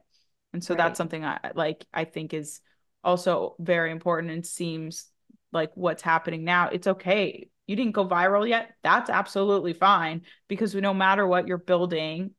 [0.52, 0.84] And so right.
[0.84, 2.60] that's something I like, I think is
[3.04, 5.10] also very important and seems
[5.54, 6.70] like what's happening now.
[6.70, 7.50] It's okay.
[7.68, 8.72] You didn't go viral yet.
[8.84, 12.32] That's absolutely fine because no matter what you're building,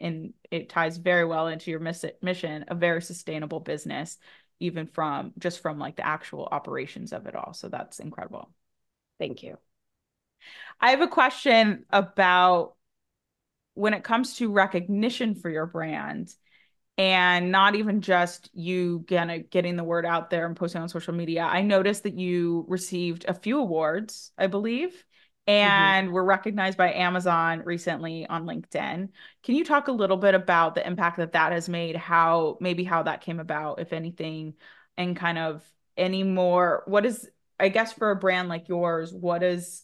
[0.00, 4.18] and it ties very well into your mission a very sustainable business
[4.60, 7.52] even from just from like the actual operations of it all.
[7.52, 8.50] So that's incredible.
[9.18, 9.58] Thank you.
[10.80, 12.74] I have a question about
[13.74, 16.32] when it comes to recognition for your brand
[16.96, 21.14] and not even just you gonna getting the word out there and posting on social
[21.14, 21.42] media.
[21.42, 25.04] I noticed that you received a few awards, I believe.
[25.46, 26.14] And mm-hmm.
[26.14, 29.08] were recognized by Amazon recently on LinkedIn.
[29.42, 32.84] Can you talk a little bit about the impact that that has made, how maybe
[32.84, 34.54] how that came about, if anything,
[34.96, 35.62] and kind of
[35.96, 36.82] any more?
[36.86, 37.28] What is,
[37.60, 39.82] I guess, for a brand like yours, what is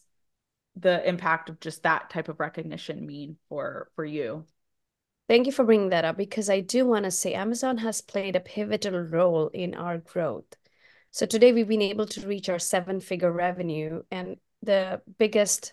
[0.76, 4.46] the impact of just that type of recognition mean for for you?
[5.28, 8.34] Thank you for bringing that up because I do want to say Amazon has played
[8.34, 10.56] a pivotal role in our growth.
[11.12, 15.72] So today we've been able to reach our seven figure revenue, and the biggest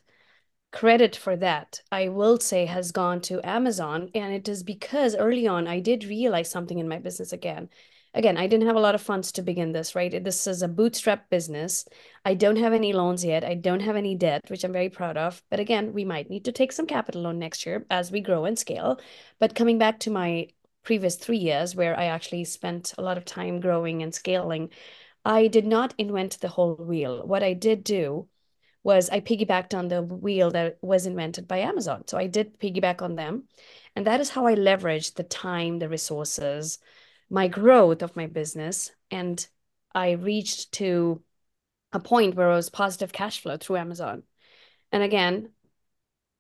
[0.72, 4.10] credit for that, I will say, has gone to Amazon.
[4.14, 7.70] And it is because early on I did realize something in my business again
[8.18, 10.24] again, I didn't have a lot of funds to begin this, right?
[10.24, 11.86] This is a bootstrap business.
[12.26, 13.44] I don't have any loans yet.
[13.44, 15.42] I don't have any debt, which I'm very proud of.
[15.50, 18.46] But again, we might need to take some capital loan next year as we grow
[18.46, 19.00] and scale.
[19.40, 20.48] But coming back to my
[20.84, 24.72] previous three years, where I actually spent a lot of time growing and scaling,
[25.24, 27.26] I did not invent the whole wheel.
[27.26, 28.28] What I did do
[28.88, 32.08] was I piggybacked on the wheel that was invented by Amazon.
[32.08, 33.44] So I did piggyback on them.
[33.98, 36.80] And that is how I leveraged the time, the resources,
[37.30, 39.46] my growth of my business and
[39.94, 41.22] I reached to
[41.92, 44.24] a point where it was positive cash flow through Amazon.
[44.94, 45.50] And again,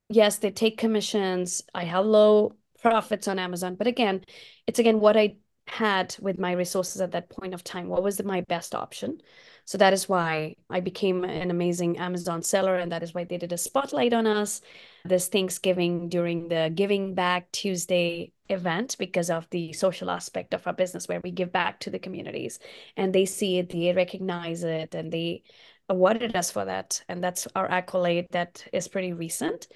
[0.07, 1.63] yes, they take commissions.
[1.75, 4.23] I have low profits on Amazon, but again,
[4.67, 5.35] it's again what I
[5.67, 7.89] had with my resources at that point of time.
[7.89, 9.19] What was my best option?
[9.67, 13.37] So that is why I became an amazing Amazon seller, and that is why they
[13.37, 14.61] did a spotlight on us
[15.03, 20.71] this Thanksgiving during the Giving Back Tuesday event because of the social aspect of our
[20.71, 22.59] business where we give back to the communities
[22.95, 25.43] and they see it, they recognize it, and they
[25.89, 27.03] awarded us for that.
[27.09, 29.67] And that's our accolade that is pretty recent.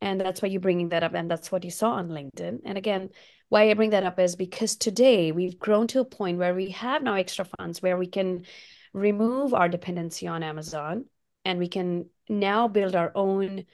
[0.00, 1.14] And that's why you're bringing that up.
[1.14, 2.60] And that's what you saw on LinkedIn.
[2.64, 3.10] And again,
[3.48, 6.70] why I bring that up is because today we've grown to a point where we
[6.70, 8.44] have now extra funds where we can
[8.92, 11.04] remove our dependency on Amazon
[11.44, 13.64] and we can now build our own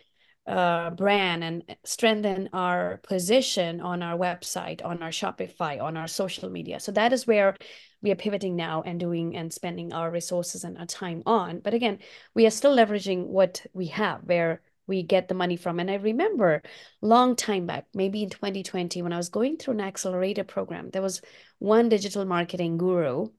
[0.46, 6.48] uh, brand and strengthen our position on our website, on our Shopify, on our social
[6.48, 6.78] media.
[6.78, 7.56] So that is where
[8.00, 11.60] we are pivoting now and doing and spending our resources and our time on.
[11.60, 11.98] But again,
[12.34, 15.80] we are still leveraging what we have, where we get the money from.
[15.80, 16.62] And I remember
[17.02, 21.02] long time back, maybe in 2020, when I was going through an accelerator program, there
[21.02, 21.22] was
[21.58, 23.30] one digital marketing guru,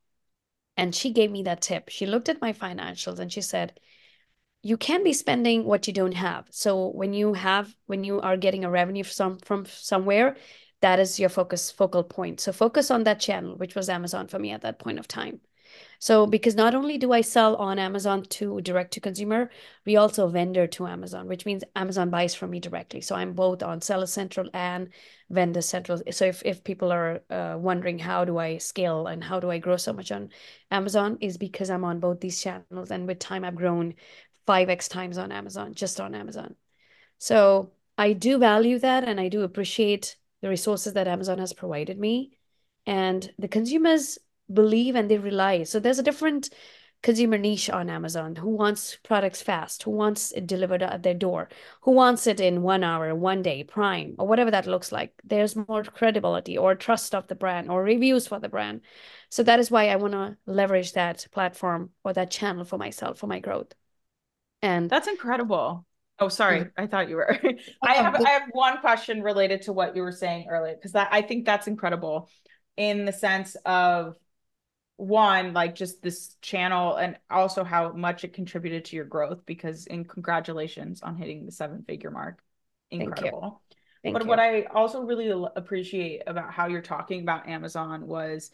[0.78, 1.90] and she gave me that tip.
[1.90, 3.80] She looked at my financials and she said,
[4.62, 6.48] you can't be spending what you don't have.
[6.52, 10.38] So when you have when you are getting a revenue from from somewhere,
[10.82, 12.40] that is your focus focal point.
[12.40, 15.42] So focus on that channel, which was Amazon for me at that point of time.
[16.00, 19.50] So because not only do I sell on Amazon to direct to consumer,
[19.86, 23.02] we also vendor to Amazon, which means Amazon buys from me directly.
[23.02, 24.90] So I'm both on Seller Central and
[25.30, 26.02] Vendor Central.
[26.12, 29.58] So if, if people are uh, wondering how do I scale and how do I
[29.58, 30.30] grow so much on
[30.70, 32.92] Amazon is because I'm on both these channels.
[32.92, 33.96] And with time, I've grown
[34.48, 36.56] 5x times on Amazon, just on Amazon.
[37.18, 42.00] So I do value that and I do appreciate the resources that Amazon has provided
[42.00, 42.38] me.
[42.86, 44.18] And the consumers
[44.52, 45.64] believe and they rely.
[45.64, 46.50] So there's a different
[47.04, 51.48] consumer niche on Amazon who wants products fast, who wants it delivered at their door,
[51.82, 55.14] who wants it in one hour, one day, prime, or whatever that looks like.
[55.24, 58.82] There's more credibility or trust of the brand or reviews for the brand.
[59.30, 63.20] So that is why I want to leverage that platform or that channel for myself,
[63.20, 63.74] for my growth.
[64.62, 65.86] And that's incredible.
[66.20, 66.62] Oh, sorry.
[66.62, 66.84] Mm-hmm.
[66.84, 67.38] I thought you were.
[67.84, 71.22] I have I have one question related to what you were saying earlier because I
[71.22, 72.30] think that's incredible
[72.76, 74.16] in the sense of
[74.98, 79.86] one like just this channel and also how much it contributed to your growth because
[79.88, 82.40] in congratulations on hitting the seven figure mark.
[82.92, 83.62] Incredible.
[84.04, 84.30] Thank but you.
[84.30, 88.52] what i also really appreciate about how you're talking about amazon was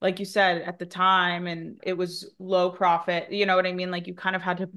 [0.00, 3.72] like you said at the time and it was low profit you know what i
[3.72, 3.90] mean?
[3.90, 4.70] Like you kind of had to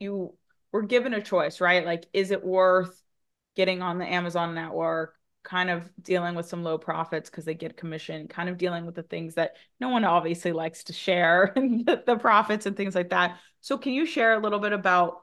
[0.00, 0.34] you
[0.72, 1.84] were given a choice, right?
[1.84, 3.00] Like, is it worth
[3.54, 5.14] getting on the Amazon network,
[5.50, 8.94] kind of dealing with some low profits because they get commission, kind of dealing with
[8.94, 13.10] the things that no one obviously likes to share, the, the profits and things like
[13.10, 13.36] that.
[13.60, 15.22] So, can you share a little bit about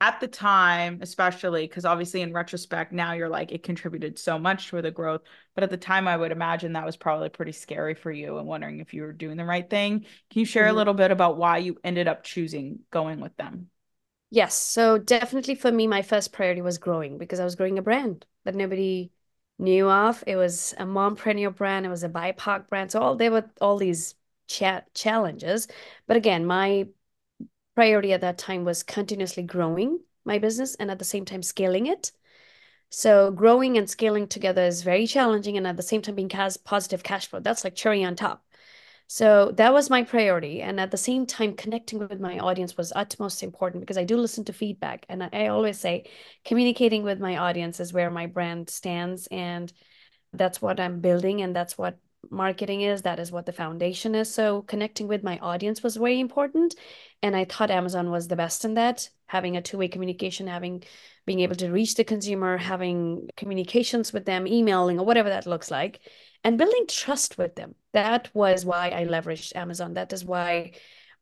[0.00, 4.68] at the time, especially because obviously in retrospect, now you're like, it contributed so much
[4.70, 5.20] to the growth.
[5.54, 8.48] But at the time, I would imagine that was probably pretty scary for you and
[8.48, 10.00] wondering if you were doing the right thing.
[10.30, 10.74] Can you share mm-hmm.
[10.74, 13.68] a little bit about why you ended up choosing going with them?
[14.30, 14.56] Yes.
[14.56, 18.26] So definitely for me, my first priority was growing because I was growing a brand
[18.44, 19.10] that nobody
[19.58, 20.22] knew of.
[20.26, 22.92] It was a mompreneur brand, it was a BIPOC brand.
[22.92, 24.14] So all there were all these
[24.46, 25.66] cha challenges.
[26.06, 26.88] But again, my
[27.76, 31.86] priority at that time was continuously growing my business and at the same time scaling
[31.86, 32.12] it.
[32.90, 36.56] So growing and scaling together is very challenging and at the same time being has
[36.56, 37.40] positive cash flow.
[37.40, 38.44] That's like cherry on top.
[39.12, 40.62] So that was my priority.
[40.62, 44.16] And at the same time, connecting with my audience was utmost important because I do
[44.16, 45.04] listen to feedback.
[45.08, 46.08] And I, always say
[46.44, 49.26] communicating with my audience is where my brand stands.
[49.32, 49.72] And
[50.32, 51.42] that's what I'm building.
[51.42, 51.98] And that's what
[52.30, 53.02] marketing is.
[53.02, 54.32] That is what the foundation is.
[54.32, 56.76] So connecting with my audience was very important.
[57.20, 60.84] And I thought Amazon was the best in that, having a two-way communication, having
[61.26, 65.68] being able to reach the consumer, having communications with them, emailing or whatever that looks
[65.68, 65.98] like,
[66.44, 67.74] and building trust with them.
[67.92, 69.94] That was why I leveraged Amazon.
[69.94, 70.72] That is why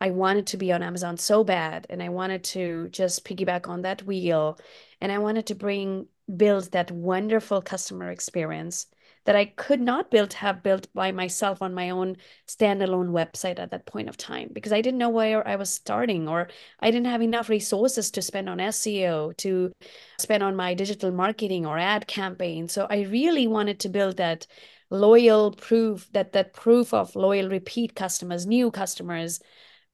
[0.00, 1.86] I wanted to be on Amazon so bad.
[1.90, 4.58] And I wanted to just piggyback on that wheel.
[5.00, 6.06] And I wanted to bring
[6.36, 8.86] build that wonderful customer experience
[9.24, 12.16] that I could not build have built by myself on my own
[12.46, 16.28] standalone website at that point of time because I didn't know where I was starting
[16.28, 16.48] or
[16.80, 19.70] I didn't have enough resources to spend on SEO, to
[20.18, 22.68] spend on my digital marketing or ad campaign.
[22.68, 24.46] So I really wanted to build that
[24.91, 29.41] loyal proof that that proof of loyal repeat customers, new customers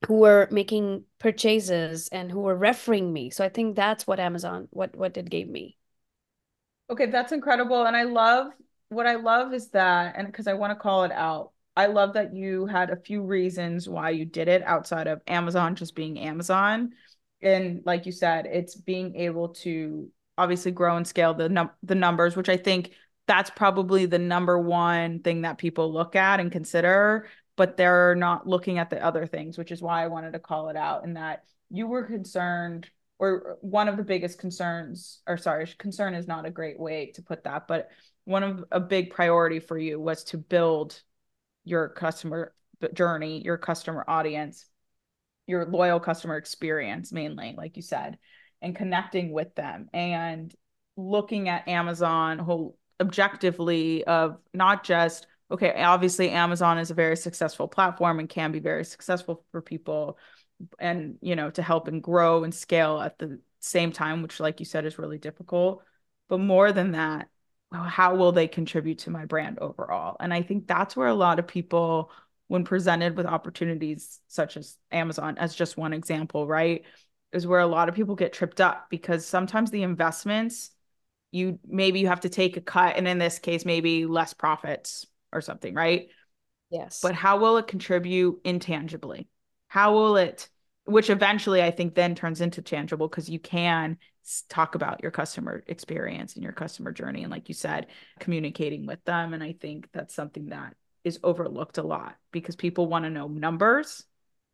[0.07, 3.29] who were making purchases and who were referring me.
[3.29, 5.77] So I think that's what Amazon what what it gave me.
[6.89, 8.51] Okay, that's incredible and I love
[8.89, 12.13] what I love is that, and because I want to call it out, I love
[12.13, 16.19] that you had a few reasons why you did it outside of Amazon just being
[16.19, 16.91] Amazon.
[17.41, 21.95] And like you said, it's being able to obviously grow and scale the num- the
[21.95, 22.91] numbers, which I think
[23.27, 28.47] that's probably the number one thing that people look at and consider, but they're not
[28.47, 31.17] looking at the other things, which is why I wanted to call it out and
[31.17, 36.45] that you were concerned or one of the biggest concerns or sorry, concern is not
[36.45, 37.89] a great way to put that, but
[38.25, 41.01] one of a big priority for you was to build
[41.63, 42.53] your customer
[42.93, 44.65] journey, your customer audience,
[45.47, 48.17] your loyal customer experience mainly, like you said,
[48.61, 50.53] and connecting with them and
[50.97, 57.67] looking at Amazon whole objectively of not just okay, obviously Amazon is a very successful
[57.67, 60.17] platform and can be very successful for people
[60.79, 64.59] and you know to help and grow and scale at the same time which like
[64.59, 65.83] you said is really difficult
[66.29, 67.27] but more than that
[67.83, 70.15] how will they contribute to my brand overall?
[70.19, 72.11] And I think that's where a lot of people,
[72.47, 76.83] when presented with opportunities such as Amazon, as just one example, right,
[77.31, 80.71] is where a lot of people get tripped up because sometimes the investments,
[81.35, 85.05] you maybe you have to take a cut, and in this case, maybe less profits
[85.33, 86.07] or something, right?
[86.69, 86.99] Yes.
[87.01, 89.27] But how will it contribute intangibly?
[89.67, 90.47] How will it,
[90.85, 93.97] which eventually I think then turns into tangible because you can
[94.49, 97.87] talk about your customer experience and your customer journey and like you said
[98.19, 100.73] communicating with them and i think that's something that
[101.03, 104.03] is overlooked a lot because people want to know numbers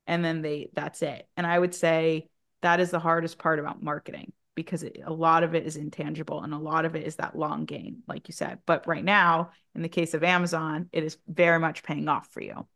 [0.07, 2.27] and then they that's it and i would say
[2.61, 6.41] that is the hardest part about marketing because it, a lot of it is intangible
[6.43, 9.51] and a lot of it is that long game like you said but right now
[9.75, 12.67] in the case of amazon it is very much paying off for you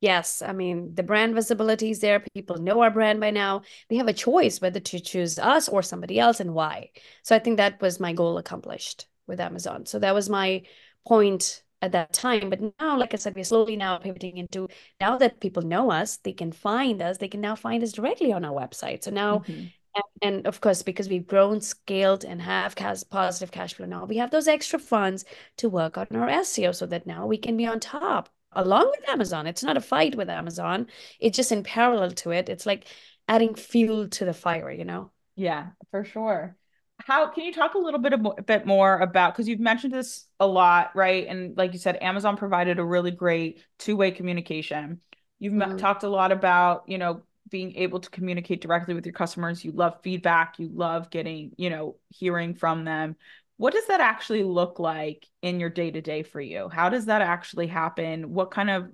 [0.00, 2.22] Yes, I mean, the brand visibility is there.
[2.32, 3.62] People know our brand by now.
[3.88, 6.90] They have a choice whether to choose us or somebody else and why.
[7.24, 9.86] So I think that was my goal accomplished with Amazon.
[9.86, 10.62] So that was my
[11.04, 12.48] point at that time.
[12.48, 14.68] But now, like I said, we're slowly now pivoting into
[15.00, 18.32] now that people know us, they can find us, they can now find us directly
[18.32, 19.02] on our website.
[19.02, 19.66] So now, mm-hmm.
[19.94, 24.04] And, and, of course, because we've grown, scaled, and have cash, positive cash flow now,
[24.04, 25.24] we have those extra funds
[25.56, 29.08] to work on our SEO so that now we can be on top along with
[29.08, 29.46] Amazon.
[29.46, 30.86] It's not a fight with Amazon.
[31.20, 32.48] It's just in parallel to it.
[32.48, 32.86] It's like
[33.28, 35.10] adding fuel to the fire, you know?
[35.36, 36.56] Yeah, for sure.
[36.98, 39.94] How can you talk a little bit a, a bit more about because you've mentioned
[39.94, 41.26] this a lot, right?
[41.28, 45.00] And like you said, Amazon provided a really great two-way communication.
[45.38, 45.76] You've mm-hmm.
[45.76, 49.64] talked a lot about, you know, being able to communicate directly with your customers.
[49.64, 53.16] You love feedback, you love getting, you know, hearing from them
[53.58, 56.68] what does that actually look like in your day to day for you?
[56.68, 58.32] How does that actually happen?
[58.32, 58.90] What kind of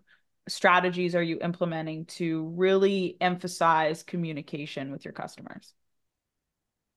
[0.49, 5.75] strategies are you implementing to really emphasize communication with your customers?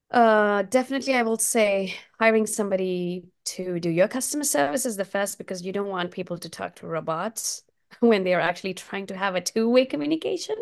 [0.09, 5.37] Uh, definitely, I will say hiring somebody to do your customer service is the first
[5.37, 7.63] because you don't want people to talk to robots
[7.99, 10.55] when they are actually trying to have a two way communication.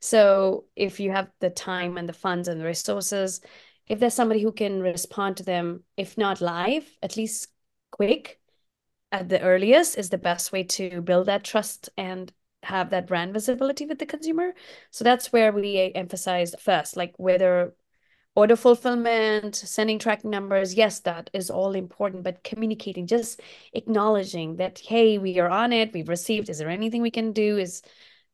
[0.00, 3.40] So, if you have the time and the funds and the resources,
[3.86, 7.48] if there's somebody who can respond to them, if not live, at least
[7.90, 8.40] quick
[9.12, 12.32] at the earliest, is the best way to build that trust and
[12.62, 14.52] have that brand visibility with the consumer.
[14.90, 17.74] So that's where we emphasize first, like whether
[18.34, 23.40] order fulfillment, sending tracking numbers, yes, that is all important, but communicating, just
[23.72, 27.58] acknowledging that, hey, we are on it, we've received, is there anything we can do?
[27.58, 27.82] Is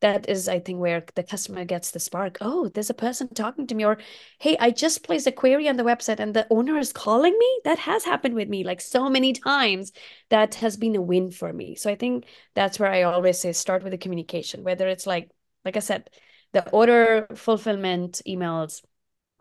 [0.07, 2.39] that is, I think, where the customer gets the spark.
[2.41, 3.99] Oh, there's a person talking to me, or
[4.39, 7.61] hey, I just placed a query on the website and the owner is calling me.
[7.65, 9.91] That has happened with me like so many times.
[10.31, 11.75] That has been a win for me.
[11.75, 15.29] So I think that's where I always say start with the communication, whether it's like,
[15.65, 16.09] like I said,
[16.53, 18.85] the order fulfillment emails,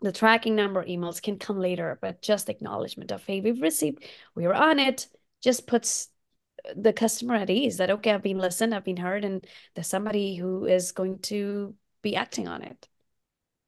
[0.00, 4.02] the tracking number emails can come later, but just acknowledgement of, hey, we've received,
[4.34, 5.06] we're on it,
[5.44, 6.08] just puts
[6.74, 10.34] the customer at ease that okay i've been listened i've been heard and there's somebody
[10.34, 11.74] who is going to
[12.06, 12.88] be acting on it.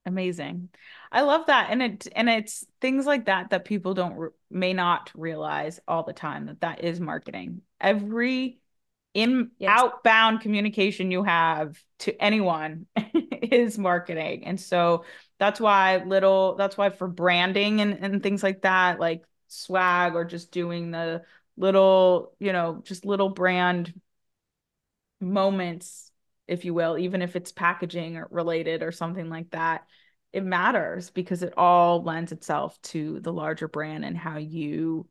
[0.06, 0.68] Amazing.
[1.10, 5.10] I love that and it and it's things like that that people don't may not
[5.14, 7.62] realize all the time that that is marketing.
[7.80, 8.60] Every
[9.12, 9.70] in yes.
[9.72, 12.86] outbound communication you have to anyone
[13.42, 15.04] is marketing and so
[15.38, 20.24] that's why little that's why for branding and, and things like that like swag or
[20.24, 21.22] just doing the
[21.58, 23.92] little, you know, just little brand
[25.20, 26.10] moments,
[26.46, 29.86] if you will, even if it's packaging or related or something like that,
[30.32, 35.08] it matters because it all lends itself to the larger brand and how you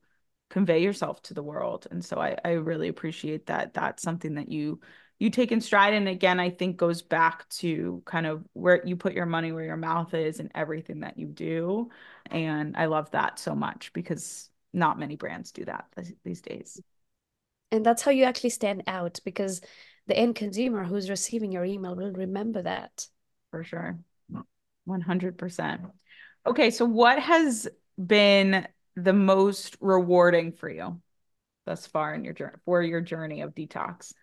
[0.49, 1.87] convey yourself to the world.
[1.91, 3.73] And so I, I really appreciate that.
[3.73, 4.79] That's something that you
[5.19, 5.95] you take in stride.
[5.95, 9.63] And again, I think goes back to kind of where you put your money where
[9.63, 11.89] your mouth is and everything that you do.
[12.29, 15.88] And I love that so much because not many brands do that
[16.23, 16.80] these days.
[17.71, 19.59] And that's how you actually stand out because
[20.07, 23.07] the end consumer who's receiving your email will remember that.
[23.51, 23.99] For sure.
[24.86, 25.82] 100%.
[26.45, 27.67] Okay, so what has
[28.03, 28.65] been
[28.95, 31.01] the most rewarding for you
[31.65, 34.13] thus far in your journey for your journey of Dtocs?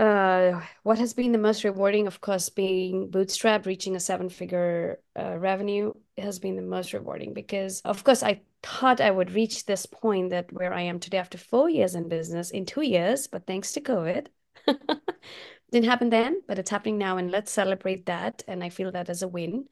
[0.00, 4.98] Uh, what has been the most rewarding, of course, being bootstrapped, reaching a seven figure
[5.14, 9.66] uh, revenue has been the most rewarding because, of course, I thought I would reach
[9.66, 13.26] this point that where I am today after four years in business in two years,
[13.26, 14.28] but thanks to COVID,
[15.70, 18.42] didn't happen then, but it's happening now, and let's celebrate that.
[18.48, 19.66] And I feel that as a win.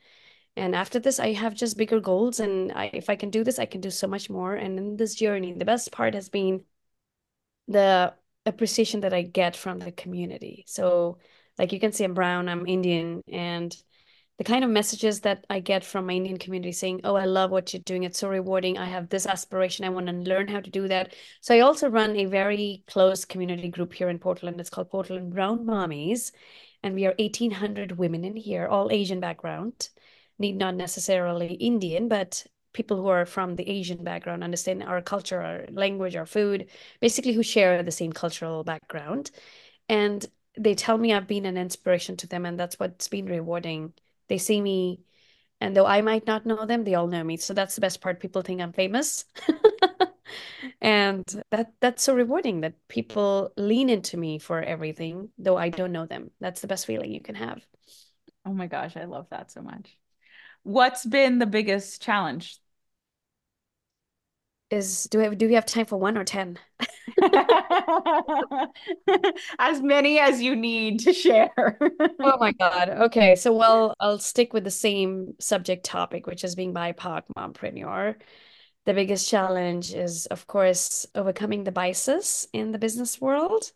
[0.56, 3.58] And after this, I have just bigger goals, and I, if I can do this,
[3.58, 4.54] I can do so much more.
[4.54, 6.64] And in this journey, the best part has been
[7.66, 8.12] the
[8.48, 10.64] appreciation that I get from the community.
[10.66, 11.18] So,
[11.58, 13.74] like you can see, I'm brown, I'm Indian, and
[14.38, 17.50] the kind of messages that I get from my Indian community saying, Oh, I love
[17.50, 18.04] what you're doing.
[18.04, 18.78] It's so rewarding.
[18.78, 19.84] I have this aspiration.
[19.84, 21.14] I want to learn how to do that.
[21.40, 24.60] So, I also run a very close community group here in Portland.
[24.60, 26.32] It's called Portland Brown Mommies.
[26.82, 29.88] And we are 1,800 women in here, all Asian background,
[30.38, 35.40] need not necessarily Indian, but people who are from the Asian background understand our culture,
[35.42, 36.68] our language, our food,
[37.00, 39.30] basically who share the same cultural background.
[39.88, 40.24] And
[40.56, 43.92] they tell me I've been an inspiration to them, and that's what's been rewarding.
[44.28, 45.00] They see me,
[45.60, 47.36] and though I might not know them, they all know me.
[47.36, 48.20] So that's the best part.
[48.20, 49.24] People think I'm famous.
[50.80, 55.92] and that that's so rewarding that people lean into me for everything, though I don't
[55.92, 56.30] know them.
[56.40, 57.64] That's the best feeling you can have.
[58.44, 59.96] Oh my gosh, I love that so much.
[60.62, 62.58] What's been the biggest challenge?
[64.70, 66.58] Is do we have, do we have time for one or ten?
[69.58, 71.78] as many as you need to share.
[72.20, 72.90] oh my god.
[72.90, 78.16] Okay, so well, I'll stick with the same subject topic, which is being BIPOC mompreneur.
[78.84, 83.70] The biggest challenge is, of course, overcoming the biases in the business world.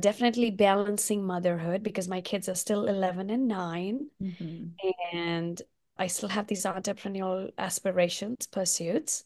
[0.00, 4.06] Definitely balancing motherhood because my kids are still 11 and 9.
[4.20, 5.16] Mm-hmm.
[5.16, 5.62] And
[5.96, 9.24] I still have these entrepreneurial aspirations, pursuits,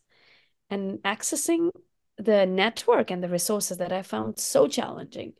[0.70, 1.70] and accessing
[2.18, 5.34] the network and the resources that I found so challenging.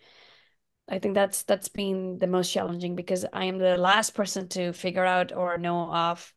[0.89, 4.73] I think that's that's been the most challenging because I am the last person to
[4.73, 6.33] figure out or know of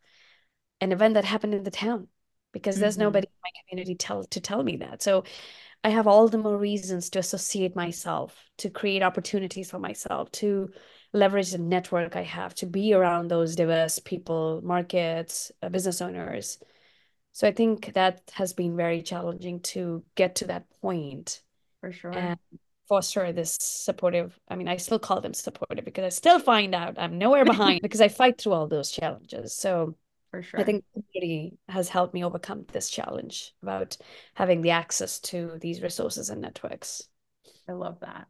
[0.81, 2.07] an event that happened in the town
[2.51, 3.03] because there's mm-hmm.
[3.03, 5.01] nobody in my community tell to tell me that.
[5.01, 5.23] So
[5.83, 10.71] I have all the more reasons to associate myself, to create opportunities for myself, to
[11.13, 16.57] leverage the network I have to be around those diverse people, markets, uh, business owners.
[17.33, 21.41] So I think that has been very challenging to get to that point.
[21.81, 22.11] For sure.
[22.11, 22.39] And
[22.87, 24.37] foster this supportive.
[24.49, 27.81] I mean, I still call them supportive because I still find out I'm nowhere behind
[27.83, 29.53] because I fight through all those challenges.
[29.53, 29.95] So
[30.29, 30.59] for sure.
[30.59, 33.97] I think community has helped me overcome this challenge about
[34.33, 37.03] having the access to these resources and networks.
[37.67, 38.27] I love that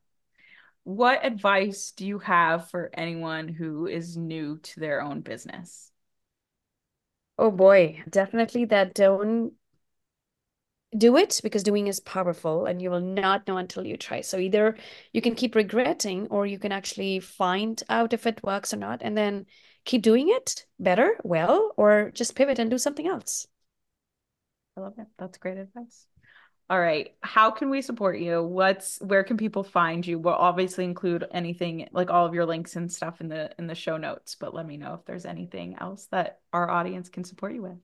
[0.83, 5.91] what advice do you have for anyone who is new to their own business?
[7.37, 9.53] Oh boy, definitely that don't
[10.97, 14.21] do it because doing is powerful and you will not know until you try.
[14.21, 14.77] So either
[15.13, 19.01] you can keep regretting or you can actually find out if it works or not
[19.01, 19.45] and then
[19.85, 23.47] keep doing it better, well, or just pivot and do something else.
[24.75, 25.07] I love it.
[25.17, 26.07] That's great advice.
[26.71, 27.13] All right.
[27.21, 28.41] How can we support you?
[28.41, 30.17] What's where can people find you?
[30.17, 33.75] We'll obviously include anything like all of your links and stuff in the in the
[33.75, 37.53] show notes, but let me know if there's anything else that our audience can support
[37.53, 37.77] you with.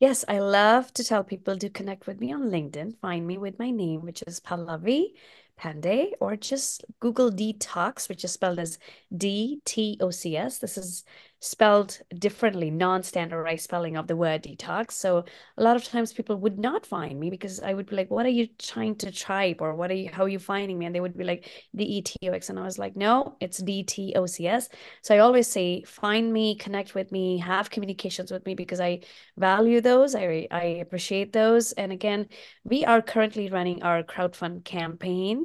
[0.00, 3.00] Yes, I love to tell people to connect with me on LinkedIn.
[3.00, 5.14] Find me with my name, which is Pallavi
[5.58, 8.78] Pande, or just Google Dtocs, which is spelled as
[9.16, 10.58] D T O C S.
[10.58, 11.04] This is
[11.44, 14.92] spelled differently, non-standardized spelling of the word detox.
[14.92, 15.24] So
[15.58, 18.26] a lot of times people would not find me because I would be like, "What
[18.26, 20.08] are you trying to type?" or "What are you?
[20.10, 22.50] How are you finding me?" And they would be like, "D E T O X,"
[22.50, 24.68] and I was like, "No, it's D T O C S."
[25.02, 29.00] So I always say, find me, connect with me, have communications with me because I
[29.36, 30.14] value those.
[30.14, 31.72] I I appreciate those.
[31.72, 32.28] And again,
[32.64, 35.44] we are currently running our crowdfund campaign.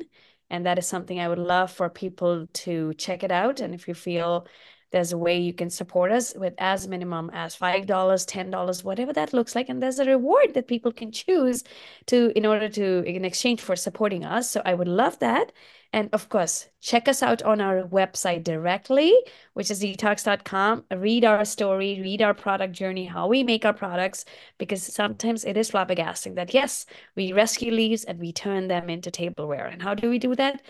[0.52, 3.60] And that is something I would love for people to check it out.
[3.60, 4.48] And if you feel
[4.92, 9.34] there's a way you can support us with as minimum as $5, $10, whatever that
[9.34, 9.70] looks like.
[9.70, 11.64] And there's a reward that people can choose
[12.08, 14.50] to in order to in exchange for supporting us.
[14.50, 15.52] So I would love that.
[15.92, 19.14] And of course, check us out on our website directly,
[19.54, 20.86] which is dtocs.com.
[20.92, 24.26] Read our story, read our product journey, how we make our products,
[24.60, 26.86] because sometimes it is flabbergasting that yes,
[27.16, 29.66] we rescue leaves and we turn them into tableware.
[29.66, 30.62] And how do we do that?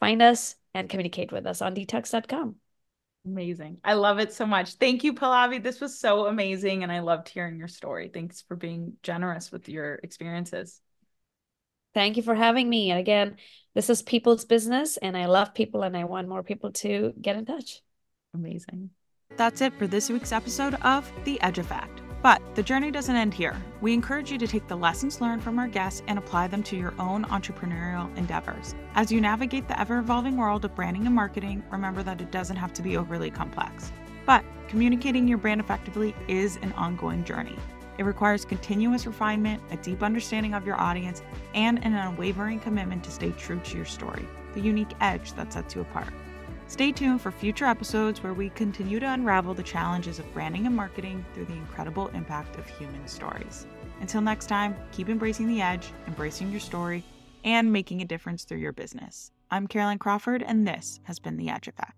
[0.00, 2.56] Find us and communicate with us on dtocs.com.
[3.28, 3.78] Amazing.
[3.84, 4.74] I love it so much.
[4.74, 5.62] Thank you, Pallavi.
[5.62, 6.82] This was so amazing.
[6.82, 8.10] And I loved hearing your story.
[8.12, 10.80] Thanks for being generous with your experiences.
[11.94, 12.90] Thank you for having me.
[12.90, 13.36] And again,
[13.74, 17.36] this is people's business, and I love people, and I want more people to get
[17.36, 17.80] in touch.
[18.34, 18.90] Amazing.
[19.36, 22.07] That's it for this week's episode of The Edge Effect.
[22.20, 23.56] But the journey doesn't end here.
[23.80, 26.76] We encourage you to take the lessons learned from our guests and apply them to
[26.76, 28.74] your own entrepreneurial endeavors.
[28.96, 32.56] As you navigate the ever evolving world of branding and marketing, remember that it doesn't
[32.56, 33.92] have to be overly complex.
[34.26, 37.56] But communicating your brand effectively is an ongoing journey.
[37.98, 41.22] It requires continuous refinement, a deep understanding of your audience,
[41.54, 45.74] and an unwavering commitment to stay true to your story, the unique edge that sets
[45.74, 46.12] you apart.
[46.68, 50.76] Stay tuned for future episodes where we continue to unravel the challenges of branding and
[50.76, 53.66] marketing through the incredible impact of human stories.
[54.00, 57.04] Until next time, keep embracing the edge, embracing your story,
[57.42, 59.32] and making a difference through your business.
[59.50, 61.97] I'm Caroline Crawford, and this has been The Edge Effect.